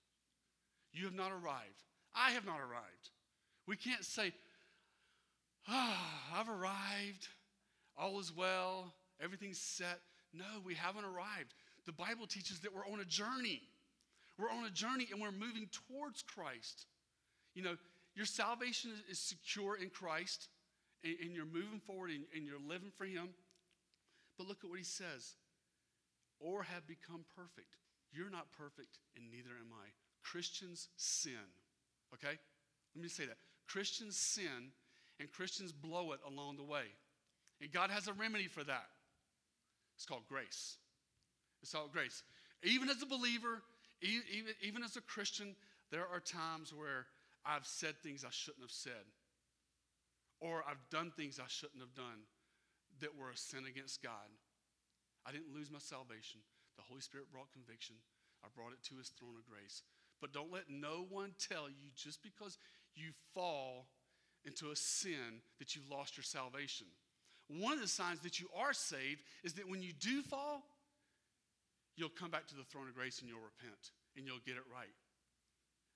You 0.92 1.04
have 1.04 1.14
not 1.16 1.32
arrived. 1.32 1.84
I 2.14 2.32
have 2.32 2.46
not 2.46 2.60
arrived. 2.60 3.12
We 3.66 3.76
can't 3.76 4.04
say, 4.04 4.32
ah, 5.68 6.22
I've 6.34 6.48
arrived. 6.48 7.28
All 7.98 8.20
is 8.20 8.32
well. 8.34 8.92
Everything's 9.20 9.60
set. 9.60 10.00
No, 10.32 10.44
we 10.64 10.74
haven't 10.74 11.04
arrived. 11.04 11.54
The 11.86 11.92
Bible 11.92 12.26
teaches 12.26 12.60
that 12.60 12.74
we're 12.74 12.86
on 12.86 13.00
a 13.00 13.04
journey. 13.04 13.62
We're 14.38 14.50
on 14.50 14.64
a 14.64 14.70
journey 14.70 15.08
and 15.10 15.20
we're 15.20 15.32
moving 15.32 15.68
towards 15.88 16.22
Christ. 16.22 16.86
You 17.54 17.62
know, 17.62 17.76
your 18.14 18.26
salvation 18.26 18.90
is, 19.10 19.18
secure 19.18 19.76
in 19.76 19.88
Christ 19.88 20.48
and, 21.04 21.16
and 21.22 21.34
you're 21.34 21.46
moving 21.46 21.80
forward 21.86 22.10
and, 22.10 22.24
and 22.34 22.44
you're 22.44 22.60
living 22.68 22.90
for 22.96 23.04
Him. 23.04 23.30
But 24.36 24.46
look 24.46 24.58
at 24.62 24.70
what 24.70 24.78
He 24.78 24.84
says 24.84 25.34
or 26.40 26.62
have 26.62 26.86
become 26.86 27.24
perfect. 27.34 27.76
You're 28.12 28.30
not 28.30 28.52
perfect, 28.52 28.98
and 29.16 29.30
neither 29.30 29.50
am 29.50 29.72
I. 29.72 29.88
Christians 30.22 30.88
sin. 30.96 31.32
Okay? 32.14 32.38
Let 32.94 33.02
me 33.02 33.08
say 33.08 33.26
that. 33.26 33.36
Christians 33.66 34.16
sin, 34.16 34.72
and 35.20 35.30
Christians 35.32 35.72
blow 35.72 36.12
it 36.12 36.20
along 36.26 36.56
the 36.56 36.62
way. 36.62 36.84
And 37.60 37.72
God 37.72 37.90
has 37.90 38.06
a 38.06 38.12
remedy 38.12 38.48
for 38.48 38.64
that. 38.64 38.86
It's 39.96 40.04
called 40.04 40.28
grace. 40.28 40.76
It's 41.62 41.72
called 41.72 41.92
grace. 41.92 42.22
Even 42.62 42.88
as 42.90 43.02
a 43.02 43.06
believer, 43.06 43.62
even, 44.02 44.52
even 44.62 44.82
as 44.82 44.96
a 44.96 45.00
Christian, 45.00 45.56
there 45.90 46.06
are 46.06 46.20
times 46.20 46.72
where 46.74 47.06
I've 47.44 47.66
said 47.66 47.94
things 48.02 48.24
I 48.24 48.30
shouldn't 48.30 48.62
have 48.62 48.70
said, 48.70 49.06
or 50.40 50.62
I've 50.68 50.82
done 50.90 51.12
things 51.16 51.40
I 51.40 51.48
shouldn't 51.48 51.80
have 51.80 51.94
done 51.94 52.26
that 53.00 53.16
were 53.16 53.30
a 53.30 53.36
sin 53.36 53.64
against 53.68 54.02
God. 54.02 54.28
I 55.24 55.32
didn't 55.32 55.54
lose 55.54 55.70
my 55.70 55.78
salvation. 55.78 56.40
The 56.76 56.84
Holy 56.88 57.00
Spirit 57.00 57.32
brought 57.32 57.52
conviction. 57.52 57.96
I 58.44 58.48
brought 58.54 58.72
it 58.72 58.82
to 58.90 58.98
his 58.98 59.08
throne 59.08 59.34
of 59.38 59.48
grace. 59.48 59.82
But 60.20 60.32
don't 60.32 60.52
let 60.52 60.68
no 60.68 61.06
one 61.08 61.32
tell 61.38 61.68
you 61.68 61.90
just 61.94 62.22
because 62.22 62.58
you 62.96 63.10
fall 63.34 63.86
into 64.44 64.70
a 64.70 64.76
sin 64.76 65.42
that 65.58 65.74
you've 65.74 65.90
lost 65.90 66.16
your 66.16 66.24
salvation. 66.24 66.86
One 67.48 67.74
of 67.74 67.80
the 67.80 67.88
signs 67.88 68.20
that 68.20 68.40
you 68.40 68.48
are 68.56 68.72
saved 68.72 69.22
is 69.44 69.54
that 69.54 69.68
when 69.68 69.82
you 69.82 69.92
do 69.92 70.22
fall, 70.22 70.62
you'll 71.96 72.08
come 72.08 72.30
back 72.30 72.46
to 72.48 72.56
the 72.56 72.64
throne 72.64 72.88
of 72.88 72.94
grace 72.94 73.20
and 73.20 73.28
you'll 73.28 73.44
repent 73.44 73.92
and 74.16 74.26
you'll 74.26 74.42
get 74.44 74.56
it 74.56 74.66
right. 74.72 74.94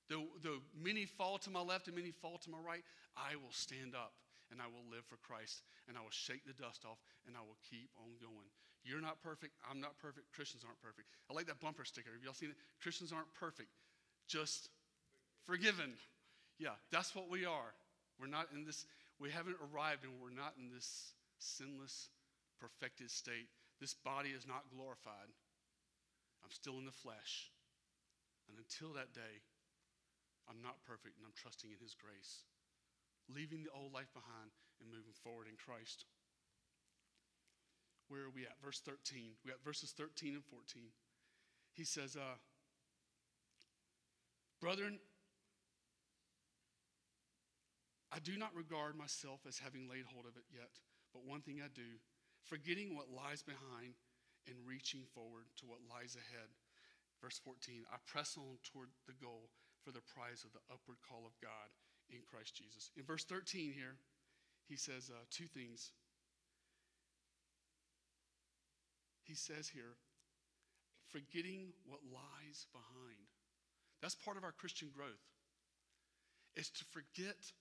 Though, 0.08 0.26
though 0.42 0.58
many 0.74 1.06
fall 1.06 1.38
to 1.38 1.50
my 1.50 1.60
left 1.60 1.86
and 1.86 1.96
many 1.96 2.10
fall 2.10 2.38
to 2.38 2.50
my 2.50 2.58
right, 2.58 2.82
I 3.16 3.36
will 3.36 3.54
stand 3.54 3.94
up 3.94 4.12
and 4.50 4.60
I 4.60 4.66
will 4.66 4.82
live 4.90 5.06
for 5.06 5.16
Christ 5.22 5.62
and 5.86 5.96
I 5.96 6.02
will 6.02 6.14
shake 6.14 6.42
the 6.46 6.54
dust 6.54 6.82
off 6.84 6.98
and 7.26 7.36
I 7.36 7.40
will 7.40 7.58
keep 7.70 7.90
on 7.98 8.18
going. 8.18 8.50
You're 8.82 9.00
not 9.02 9.22
perfect. 9.22 9.54
I'm 9.68 9.80
not 9.80 9.98
perfect. 9.98 10.32
Christians 10.34 10.64
aren't 10.64 10.80
perfect. 10.82 11.06
I 11.30 11.34
like 11.34 11.46
that 11.46 11.60
bumper 11.60 11.84
sticker. 11.84 12.10
Have 12.10 12.24
y'all 12.24 12.34
seen 12.34 12.50
it? 12.50 12.56
Christians 12.82 13.12
aren't 13.12 13.32
perfect, 13.34 13.70
just 14.26 14.70
forgiven. 15.46 15.94
Yeah, 16.60 16.76
that's 16.92 17.16
what 17.16 17.32
we 17.32 17.48
are. 17.48 17.72
We're 18.20 18.28
not 18.28 18.52
in 18.52 18.68
this, 18.68 18.84
we 19.16 19.32
haven't 19.32 19.56
arrived 19.64 20.04
and 20.04 20.12
we're 20.20 20.28
not 20.28 20.60
in 20.60 20.68
this 20.68 21.16
sinless, 21.40 22.12
perfected 22.60 23.10
state. 23.10 23.48
This 23.80 23.96
body 23.96 24.36
is 24.36 24.44
not 24.44 24.68
glorified. 24.68 25.32
I'm 26.44 26.52
still 26.52 26.76
in 26.76 26.84
the 26.84 26.92
flesh. 26.92 27.48
And 28.52 28.60
until 28.60 28.92
that 28.92 29.16
day, 29.16 29.40
I'm 30.44 30.60
not 30.60 30.84
perfect 30.84 31.16
and 31.16 31.24
I'm 31.24 31.32
trusting 31.32 31.72
in 31.72 31.80
His 31.80 31.96
grace, 31.96 32.44
leaving 33.32 33.64
the 33.64 33.72
old 33.72 33.96
life 33.96 34.12
behind 34.12 34.52
and 34.84 34.92
moving 34.92 35.16
forward 35.16 35.48
in 35.48 35.56
Christ 35.56 36.04
where 38.10 38.22
are 38.22 38.34
we 38.34 38.42
at? 38.42 38.58
Verse 38.62 38.82
13. 38.84 39.38
We 39.44 39.50
got 39.50 39.62
verses 39.64 39.94
13 39.96 40.34
and 40.34 40.44
14. 40.44 40.82
He 41.72 41.84
says, 41.84 42.16
uh, 42.16 42.36
Brethren, 44.60 44.98
I 48.10 48.18
do 48.18 48.36
not 48.36 48.54
regard 48.54 48.98
myself 48.98 49.46
as 49.46 49.58
having 49.58 49.88
laid 49.88 50.04
hold 50.10 50.26
of 50.26 50.36
it 50.36 50.46
yet, 50.50 50.82
but 51.14 51.26
one 51.26 51.40
thing 51.40 51.62
I 51.62 51.70
do, 51.70 52.02
forgetting 52.42 52.94
what 52.94 53.10
lies 53.10 53.42
behind 53.42 53.94
and 54.46 54.56
reaching 54.66 55.06
forward 55.14 55.46
to 55.62 55.66
what 55.66 55.86
lies 55.86 56.18
ahead. 56.18 56.50
Verse 57.22 57.38
14, 57.38 57.86
I 57.92 57.96
press 58.06 58.34
on 58.36 58.58
toward 58.66 58.88
the 59.06 59.14
goal 59.14 59.50
for 59.84 59.92
the 59.92 60.02
prize 60.02 60.42
of 60.42 60.52
the 60.52 60.64
upward 60.72 60.98
call 61.06 61.22
of 61.24 61.38
God 61.40 61.70
in 62.10 62.26
Christ 62.26 62.56
Jesus. 62.56 62.90
In 62.96 63.04
verse 63.04 63.24
13 63.24 63.72
here, 63.72 63.94
he 64.66 64.76
says 64.76 65.10
uh, 65.10 65.22
two 65.30 65.46
things. 65.46 65.92
he 69.30 69.36
says 69.36 69.68
here, 69.68 69.94
forgetting 71.06 71.70
what 71.86 72.00
lies 72.12 72.66
behind. 72.74 73.30
That's 74.02 74.16
part 74.16 74.36
of 74.36 74.42
our 74.42 74.50
Christian 74.50 74.90
growth, 74.92 75.22
is 76.56 76.68
to 76.70 76.84
forget 76.90 77.54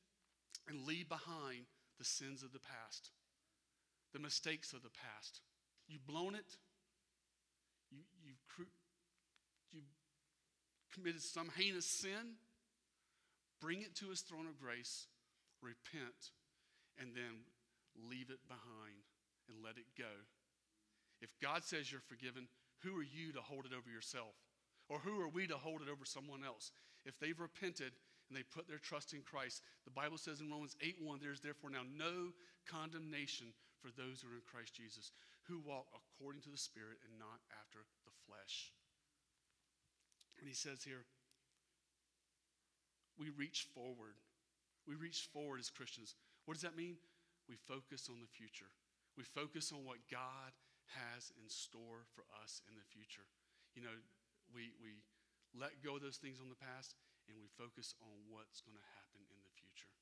and 0.69 0.85
leave 0.85 1.09
behind 1.09 1.65
the 1.97 2.05
sins 2.05 2.43
of 2.43 2.53
the 2.53 2.59
past, 2.59 3.09
the 4.13 4.19
mistakes 4.19 4.73
of 4.73 4.83
the 4.83 4.89
past. 4.89 5.41
You've 5.87 6.05
blown 6.05 6.35
it. 6.35 6.57
You, 7.91 7.99
you've, 8.23 8.67
you've 9.73 9.91
committed 10.93 11.21
some 11.21 11.49
heinous 11.57 11.85
sin. 11.85 12.37
Bring 13.59 13.81
it 13.81 13.95
to 13.95 14.09
his 14.09 14.21
throne 14.21 14.47
of 14.47 14.59
grace, 14.59 15.07
repent, 15.61 16.31
and 16.97 17.15
then 17.15 17.43
leave 18.09 18.29
it 18.29 18.47
behind 18.47 19.03
and 19.49 19.57
let 19.63 19.77
it 19.77 19.87
go 19.97 20.23
if 21.21 21.37
God 21.41 21.63
says 21.63 21.91
you're 21.91 22.01
forgiven, 22.01 22.47
who 22.83 22.97
are 22.97 23.03
you 23.03 23.31
to 23.33 23.41
hold 23.41 23.65
it 23.65 23.73
over 23.75 23.89
yourself? 23.89 24.35
Or 24.87 24.99
who 24.99 25.21
are 25.21 25.27
we 25.27 25.47
to 25.47 25.57
hold 25.57 25.81
it 25.81 25.89
over 25.91 26.05
someone 26.05 26.43
else? 26.43 26.71
If 27.05 27.19
they've 27.19 27.39
repented 27.39 27.93
and 28.29 28.37
they 28.37 28.45
put 28.45 28.69
their 28.69 28.77
trust 28.77 29.13
in 29.13 29.25
Christ, 29.25 29.65
the 29.83 29.91
Bible 29.91 30.17
says 30.17 30.39
in 30.39 30.49
Romans 30.49 30.77
8 30.81 31.01
1, 31.01 31.19
there's 31.19 31.41
therefore 31.41 31.69
now 31.69 31.83
no 31.89 32.29
condemnation 32.69 33.51
for 33.81 33.89
those 33.89 34.21
who 34.21 34.29
are 34.29 34.37
in 34.37 34.45
Christ 34.45 34.77
Jesus, 34.77 35.11
who 35.49 35.59
walk 35.65 35.89
according 35.97 36.41
to 36.45 36.53
the 36.53 36.61
Spirit 36.61 37.01
and 37.01 37.17
not 37.17 37.41
after 37.57 37.81
the 38.05 38.13
flesh. 38.29 38.71
And 40.37 40.47
he 40.47 40.53
says 40.53 40.83
here, 40.83 41.09
we 43.17 43.33
reach 43.35 43.67
forward. 43.73 44.15
We 44.87 44.95
reach 44.95 45.27
forward 45.33 45.59
as 45.59 45.69
Christians. 45.69 46.15
What 46.45 46.53
does 46.53 46.63
that 46.63 46.77
mean? 46.77 46.95
We 47.49 47.57
focus 47.67 48.07
on 48.07 48.21
the 48.21 48.29
future. 48.29 48.69
We 49.17 49.23
focus 49.25 49.73
on 49.73 49.83
what 49.83 49.99
God 50.07 50.53
has 50.95 51.33
in 51.35 51.49
store 51.49 52.07
for 52.15 52.23
us 52.39 52.61
in 52.69 52.77
the 52.77 52.87
future. 52.87 53.27
You 53.75 53.83
know, 53.83 53.97
we, 54.53 54.71
we 54.79 55.01
let 55.57 55.83
go 55.83 55.97
of 55.97 56.01
those 56.01 56.17
things 56.17 56.39
on 56.39 56.47
the 56.47 56.57
past 56.57 56.95
and 57.29 57.37
we 57.37 57.47
focus 57.53 57.93
on 58.01 58.17
what's 58.27 58.59
going 58.65 58.75
to 58.75 58.87
happen 58.97 59.21
in 59.29 59.39
the 59.45 59.53
future. 59.53 59.93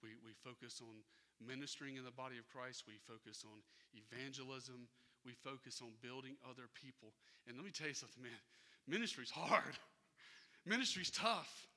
We, 0.00 0.16
we 0.24 0.32
focus 0.40 0.80
on 0.80 1.04
ministering 1.38 2.00
in 2.00 2.04
the 2.04 2.14
body 2.14 2.40
of 2.40 2.48
Christ. 2.48 2.88
We 2.88 2.96
focus 3.04 3.44
on 3.44 3.60
evangelism. 3.92 4.88
We 5.24 5.36
focus 5.44 5.84
on 5.84 5.92
building 6.00 6.40
other 6.48 6.72
people. 6.72 7.12
And 7.46 7.56
let 7.56 7.64
me 7.64 7.70
tell 7.70 7.88
you 7.88 7.94
something, 7.94 8.24
man. 8.24 8.42
Ministry's 8.88 9.30
hard. 9.30 9.76
Ministry's 10.66 11.10
tough. 11.10 11.68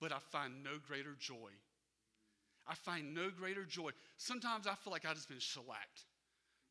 But 0.00 0.12
I 0.12 0.18
find 0.30 0.62
no 0.62 0.78
greater 0.86 1.14
joy. 1.18 1.50
I 2.66 2.74
find 2.74 3.14
no 3.14 3.30
greater 3.30 3.64
joy. 3.64 3.90
Sometimes 4.16 4.66
I 4.66 4.74
feel 4.74 4.92
like 4.92 5.04
I've 5.04 5.16
just 5.16 5.28
been 5.28 5.42
shellacked. 5.42 6.06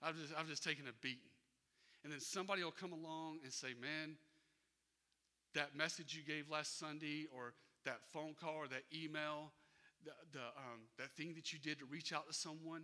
I've 0.01 0.15
just, 0.15 0.33
I've 0.37 0.47
just 0.47 0.63
taken 0.63 0.87
a 0.87 0.93
beating. 1.01 1.31
And 2.03 2.11
then 2.11 2.19
somebody 2.19 2.63
will 2.63 2.71
come 2.71 2.93
along 2.93 3.39
and 3.43 3.53
say, 3.53 3.69
man, 3.79 4.15
that 5.53 5.75
message 5.75 6.15
you 6.15 6.23
gave 6.23 6.49
last 6.49 6.79
Sunday, 6.79 7.27
or 7.35 7.53
that 7.85 7.99
phone 8.13 8.35
call, 8.39 8.55
or 8.55 8.67
that 8.67 8.83
email, 8.93 9.51
the, 10.03 10.11
the, 10.31 10.45
um, 10.57 10.87
that 10.97 11.11
thing 11.11 11.33
that 11.35 11.53
you 11.53 11.59
did 11.59 11.79
to 11.79 11.85
reach 11.85 12.13
out 12.13 12.27
to 12.27 12.33
someone, 12.33 12.83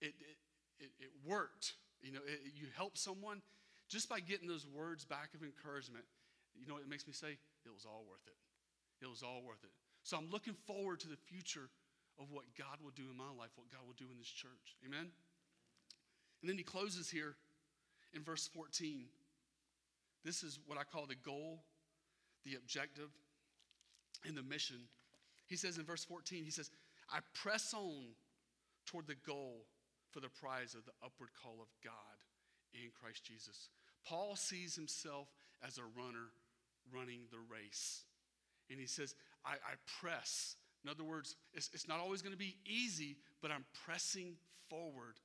it, 0.00 0.14
it, 0.20 0.84
it, 0.84 0.90
it 1.00 1.10
worked. 1.24 1.74
You 2.00 2.12
know, 2.12 2.20
it, 2.26 2.40
you 2.54 2.66
helped 2.76 2.98
someone 2.98 3.42
just 3.88 4.08
by 4.08 4.20
getting 4.20 4.46
those 4.46 4.66
words 4.66 5.04
back 5.04 5.30
of 5.34 5.42
encouragement. 5.42 6.04
You 6.54 6.66
know 6.66 6.76
it 6.76 6.88
makes 6.88 7.06
me 7.06 7.12
say? 7.12 7.38
It 7.64 7.72
was 7.72 7.84
all 7.84 8.04
worth 8.08 8.26
it. 8.26 8.36
It 9.04 9.08
was 9.08 9.22
all 9.22 9.42
worth 9.46 9.62
it. 9.64 9.70
So 10.02 10.16
I'm 10.16 10.30
looking 10.30 10.54
forward 10.66 11.00
to 11.00 11.08
the 11.08 11.16
future 11.16 11.70
of 12.18 12.30
what 12.30 12.44
God 12.56 12.82
will 12.82 12.94
do 12.94 13.04
in 13.10 13.16
my 13.16 13.30
life, 13.38 13.50
what 13.54 13.70
God 13.70 13.86
will 13.86 13.98
do 13.98 14.06
in 14.10 14.18
this 14.18 14.28
church. 14.28 14.76
Amen? 14.84 15.10
And 16.42 16.50
then 16.50 16.58
he 16.58 16.64
closes 16.64 17.10
here 17.10 17.36
in 18.12 18.22
verse 18.22 18.48
14. 18.48 19.06
This 20.24 20.42
is 20.42 20.58
what 20.66 20.78
I 20.78 20.84
call 20.84 21.06
the 21.06 21.14
goal, 21.14 21.62
the 22.44 22.56
objective 22.56 23.10
and 24.26 24.36
the 24.36 24.42
mission. 24.42 24.76
He 25.46 25.56
says 25.56 25.78
in 25.78 25.84
verse 25.84 26.04
14, 26.04 26.44
he 26.44 26.50
says, 26.50 26.70
I 27.10 27.18
press 27.34 27.72
on 27.74 28.14
toward 28.86 29.06
the 29.06 29.16
goal 29.26 29.64
for 30.10 30.20
the 30.20 30.28
prize 30.28 30.74
of 30.74 30.84
the 30.84 30.92
upward 31.04 31.30
call 31.42 31.56
of 31.60 31.68
God 31.84 31.94
in 32.74 32.90
Christ 33.00 33.24
Jesus. 33.24 33.68
Paul 34.06 34.36
sees 34.36 34.74
himself 34.74 35.28
as 35.66 35.78
a 35.78 35.82
runner 35.82 36.32
running 36.92 37.22
the 37.30 37.38
race. 37.50 38.04
And 38.70 38.78
he 38.78 38.86
says, 38.86 39.14
I, 39.44 39.52
I 39.52 39.74
press. 40.00 40.56
In 40.84 40.90
other 40.90 41.04
words, 41.04 41.36
it's, 41.54 41.70
it's 41.72 41.88
not 41.88 42.00
always 42.00 42.22
going 42.22 42.32
to 42.32 42.38
be 42.38 42.56
easy, 42.64 43.16
but 43.42 43.50
I'm 43.50 43.64
pressing 43.84 44.36
forward 44.68 45.16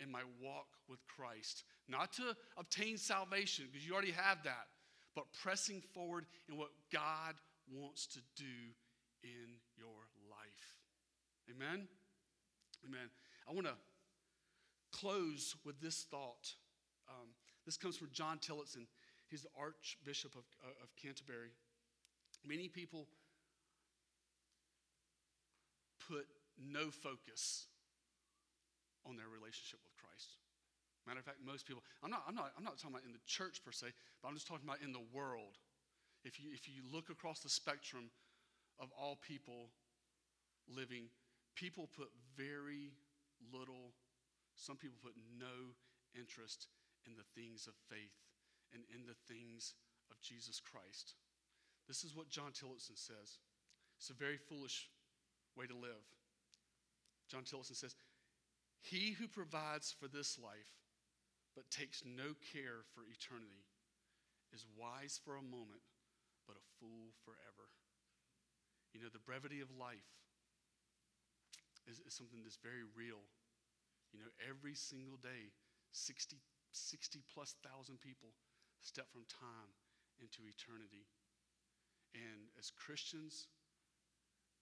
in 0.00 0.10
my 0.10 0.22
walk 0.40 0.66
with 0.88 1.00
Christ. 1.06 1.64
Not 1.88 2.12
to 2.14 2.34
obtain 2.56 2.96
salvation, 2.96 3.66
because 3.70 3.86
you 3.86 3.92
already 3.92 4.12
have 4.12 4.42
that, 4.44 4.66
but 5.14 5.24
pressing 5.42 5.82
forward 5.92 6.26
in 6.48 6.56
what 6.56 6.70
God 6.92 7.34
wants 7.70 8.06
to 8.08 8.20
do 8.36 8.72
in 9.22 9.58
your 9.76 10.08
life. 10.30 10.74
Amen? 11.50 11.86
Amen. 12.86 13.10
I 13.48 13.52
want 13.52 13.66
to 13.66 13.74
close 14.92 15.56
with 15.64 15.80
this 15.80 16.06
thought. 16.10 16.54
Um, 17.08 17.28
this 17.66 17.76
comes 17.76 17.96
from 17.96 18.08
John 18.12 18.38
Tillotson. 18.38 18.86
He's 19.28 19.42
the 19.42 19.48
Archbishop 19.58 20.34
of, 20.34 20.44
uh, 20.64 20.82
of 20.82 20.94
Canterbury. 20.96 21.50
Many 22.46 22.68
people 22.68 23.08
put 26.08 26.26
no 26.58 26.90
focus 26.90 27.66
on 29.06 29.16
their 29.16 29.28
relationship 29.28 29.80
with 29.82 29.96
Christ. 29.96 30.43
Matter 31.06 31.20
of 31.20 31.26
fact, 31.26 31.38
most 31.44 31.66
people, 31.66 31.82
I'm 32.02 32.10
not, 32.10 32.24
I'm, 32.26 32.34
not, 32.34 32.52
I'm 32.56 32.64
not 32.64 32.78
talking 32.78 32.96
about 32.96 33.04
in 33.04 33.12
the 33.12 33.24
church 33.26 33.60
per 33.64 33.72
se, 33.72 33.92
but 34.22 34.28
I'm 34.28 34.34
just 34.34 34.48
talking 34.48 34.64
about 34.64 34.80
in 34.80 34.92
the 34.92 35.04
world. 35.12 35.60
If 36.24 36.40
you, 36.40 36.48
if 36.52 36.66
you 36.66 36.80
look 36.88 37.10
across 37.10 37.40
the 37.40 37.52
spectrum 37.52 38.08
of 38.80 38.88
all 38.96 39.20
people 39.20 39.68
living, 40.66 41.12
people 41.54 41.88
put 41.92 42.08
very 42.36 42.96
little, 43.52 43.92
some 44.56 44.76
people 44.76 44.96
put 45.02 45.12
no 45.38 45.76
interest 46.16 46.68
in 47.06 47.12
the 47.16 47.28
things 47.36 47.66
of 47.66 47.74
faith 47.92 48.16
and 48.72 48.82
in 48.88 49.04
the 49.04 49.16
things 49.28 49.74
of 50.10 50.20
Jesus 50.20 50.60
Christ. 50.60 51.14
This 51.86 52.02
is 52.02 52.16
what 52.16 52.30
John 52.30 52.52
Tillotson 52.52 52.96
says. 52.96 53.36
It's 53.98 54.10
a 54.10 54.14
very 54.14 54.38
foolish 54.38 54.88
way 55.56 55.66
to 55.66 55.74
live. 55.74 56.04
John 57.28 57.44
Tillotson 57.44 57.76
says, 57.76 57.94
He 58.80 59.12
who 59.12 59.28
provides 59.28 59.92
for 59.92 60.08
this 60.08 60.38
life 60.38 60.72
but 61.54 61.70
takes 61.70 62.02
no 62.02 62.34
care 62.52 62.82
for 62.94 63.06
eternity 63.06 63.64
is 64.54 64.66
wise 64.78 65.18
for 65.22 65.34
a 65.38 65.42
moment, 65.42 65.82
but 66.46 66.58
a 66.58 66.66
fool 66.78 67.14
forever. 67.26 67.70
You 68.94 69.02
know, 69.02 69.10
the 69.10 69.22
brevity 69.22 69.58
of 69.58 69.70
life 69.74 70.06
is, 71.90 71.98
is 72.06 72.14
something 72.14 72.42
that's 72.46 72.62
very 72.62 72.86
real. 72.94 73.22
You 74.14 74.22
know, 74.22 74.30
every 74.46 74.78
single 74.78 75.18
day, 75.18 75.50
60, 75.90 76.38
60 76.70 77.22
plus 77.26 77.58
thousand 77.66 77.98
people 77.98 78.30
step 78.78 79.10
from 79.10 79.26
time 79.26 79.74
into 80.22 80.46
eternity. 80.46 81.10
And 82.14 82.46
as 82.54 82.70
Christians, 82.70 83.50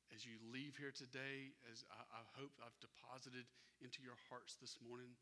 as 0.09 0.25
you 0.25 0.41
leave 0.49 0.81
here 0.81 0.93
today, 0.93 1.53
as 1.69 1.85
I, 1.93 2.01
I 2.01 2.23
hope 2.41 2.57
I've 2.65 2.81
deposited 2.81 3.45
into 3.85 4.01
your 4.01 4.17
hearts 4.33 4.57
this 4.57 4.81
morning, 4.81 5.13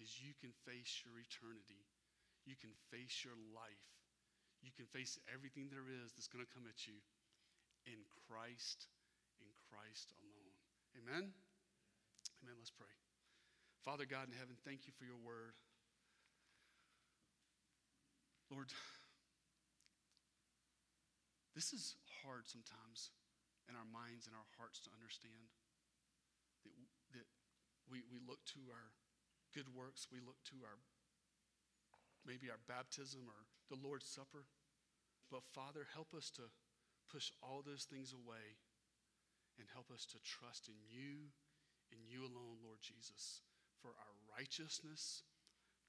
is 0.00 0.16
you 0.16 0.32
can 0.40 0.50
face 0.64 1.04
your 1.04 1.20
eternity. 1.20 1.84
You 2.48 2.56
can 2.56 2.72
face 2.88 3.20
your 3.20 3.36
life. 3.52 3.86
You 4.64 4.72
can 4.72 4.88
face 4.88 5.20
everything 5.28 5.68
there 5.68 5.88
is 5.88 6.16
that's 6.16 6.28
going 6.28 6.44
to 6.44 6.52
come 6.52 6.64
at 6.64 6.88
you 6.88 6.96
in 7.84 8.00
Christ, 8.28 8.88
in 9.40 9.48
Christ 9.68 10.12
alone. 10.20 10.56
Amen? 10.96 11.32
Amen. 12.40 12.56
Let's 12.56 12.72
pray. 12.72 12.92
Father 13.84 14.04
God 14.04 14.28
in 14.28 14.36
heaven, 14.36 14.56
thank 14.64 14.84
you 14.84 14.92
for 14.96 15.08
your 15.08 15.20
word. 15.20 15.56
Lord, 18.52 18.68
this 21.56 21.72
is 21.72 21.96
hard 22.24 22.44
sometimes 22.44 23.14
in 23.70 23.78
our 23.78 23.86
minds 23.88 24.26
and 24.26 24.34
our 24.36 24.48
hearts 24.58 24.82
to 24.84 24.90
understand. 24.92 25.48
That, 26.66 26.74
that 27.16 27.28
we, 27.88 28.04
we 28.12 28.20
look 28.20 28.44
to 28.52 28.60
our 28.68 28.92
good 29.54 29.68
works, 29.74 30.08
we 30.10 30.20
look 30.22 30.38
to 30.50 30.62
our 30.62 30.78
maybe 32.26 32.52
our 32.52 32.60
baptism 32.68 33.24
or 33.26 33.48
the 33.72 33.80
Lord's 33.80 34.06
Supper. 34.06 34.44
But 35.30 35.46
Father, 35.54 35.86
help 35.94 36.12
us 36.12 36.28
to 36.36 36.50
push 37.08 37.30
all 37.42 37.62
those 37.62 37.86
things 37.88 38.12
away 38.12 38.60
and 39.58 39.66
help 39.72 39.90
us 39.90 40.04
to 40.14 40.18
trust 40.22 40.68
in 40.68 40.78
you, 40.86 41.32
in 41.90 42.02
you 42.06 42.26
alone, 42.26 42.60
Lord 42.62 42.82
Jesus, 42.82 43.42
for 43.78 43.94
our 43.96 44.14
righteousness, 44.30 45.22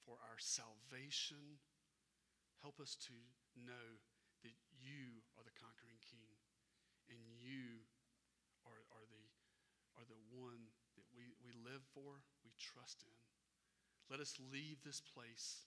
for 0.05 0.17
our 0.23 0.39
salvation. 0.39 1.61
Help 2.61 2.79
us 2.79 2.97
to 3.09 3.15
know 3.57 4.01
that 4.45 4.55
you 4.77 5.25
are 5.37 5.45
the 5.45 5.53
conquering 5.57 5.97
king 6.01 6.37
and 7.09 7.21
you 7.37 7.85
are, 8.65 8.81
are, 8.93 9.05
the, 9.09 9.23
are 9.97 10.07
the 10.07 10.21
one 10.33 10.69
that 10.97 11.05
we, 11.13 11.33
we 11.41 11.53
live 11.65 11.81
for, 11.93 12.21
we 12.45 12.53
trust 12.57 13.01
in. 13.05 13.30
Let 14.11 14.19
us 14.19 14.35
leave 14.51 14.83
this 14.83 14.99
place 14.99 15.63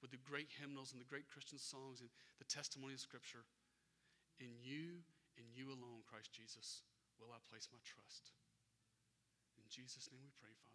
with 0.00 0.10
the 0.10 0.24
great 0.24 0.48
hymnals 0.56 0.96
and 0.96 1.00
the 1.00 1.12
great 1.12 1.28
Christian 1.28 1.60
songs 1.60 2.00
and 2.00 2.08
the 2.40 2.48
testimony 2.48 2.96
of 2.96 3.04
Scripture. 3.04 3.44
In 4.40 4.56
you, 4.64 5.04
in 5.36 5.44
you 5.52 5.68
alone, 5.68 6.08
Christ 6.08 6.32
Jesus, 6.32 6.80
will 7.20 7.28
I 7.28 7.44
place 7.52 7.68
my 7.68 7.84
trust. 7.84 8.32
In 9.60 9.68
Jesus' 9.68 10.08
name 10.08 10.24
we 10.24 10.32
pray, 10.40 10.56
Father. 10.56 10.73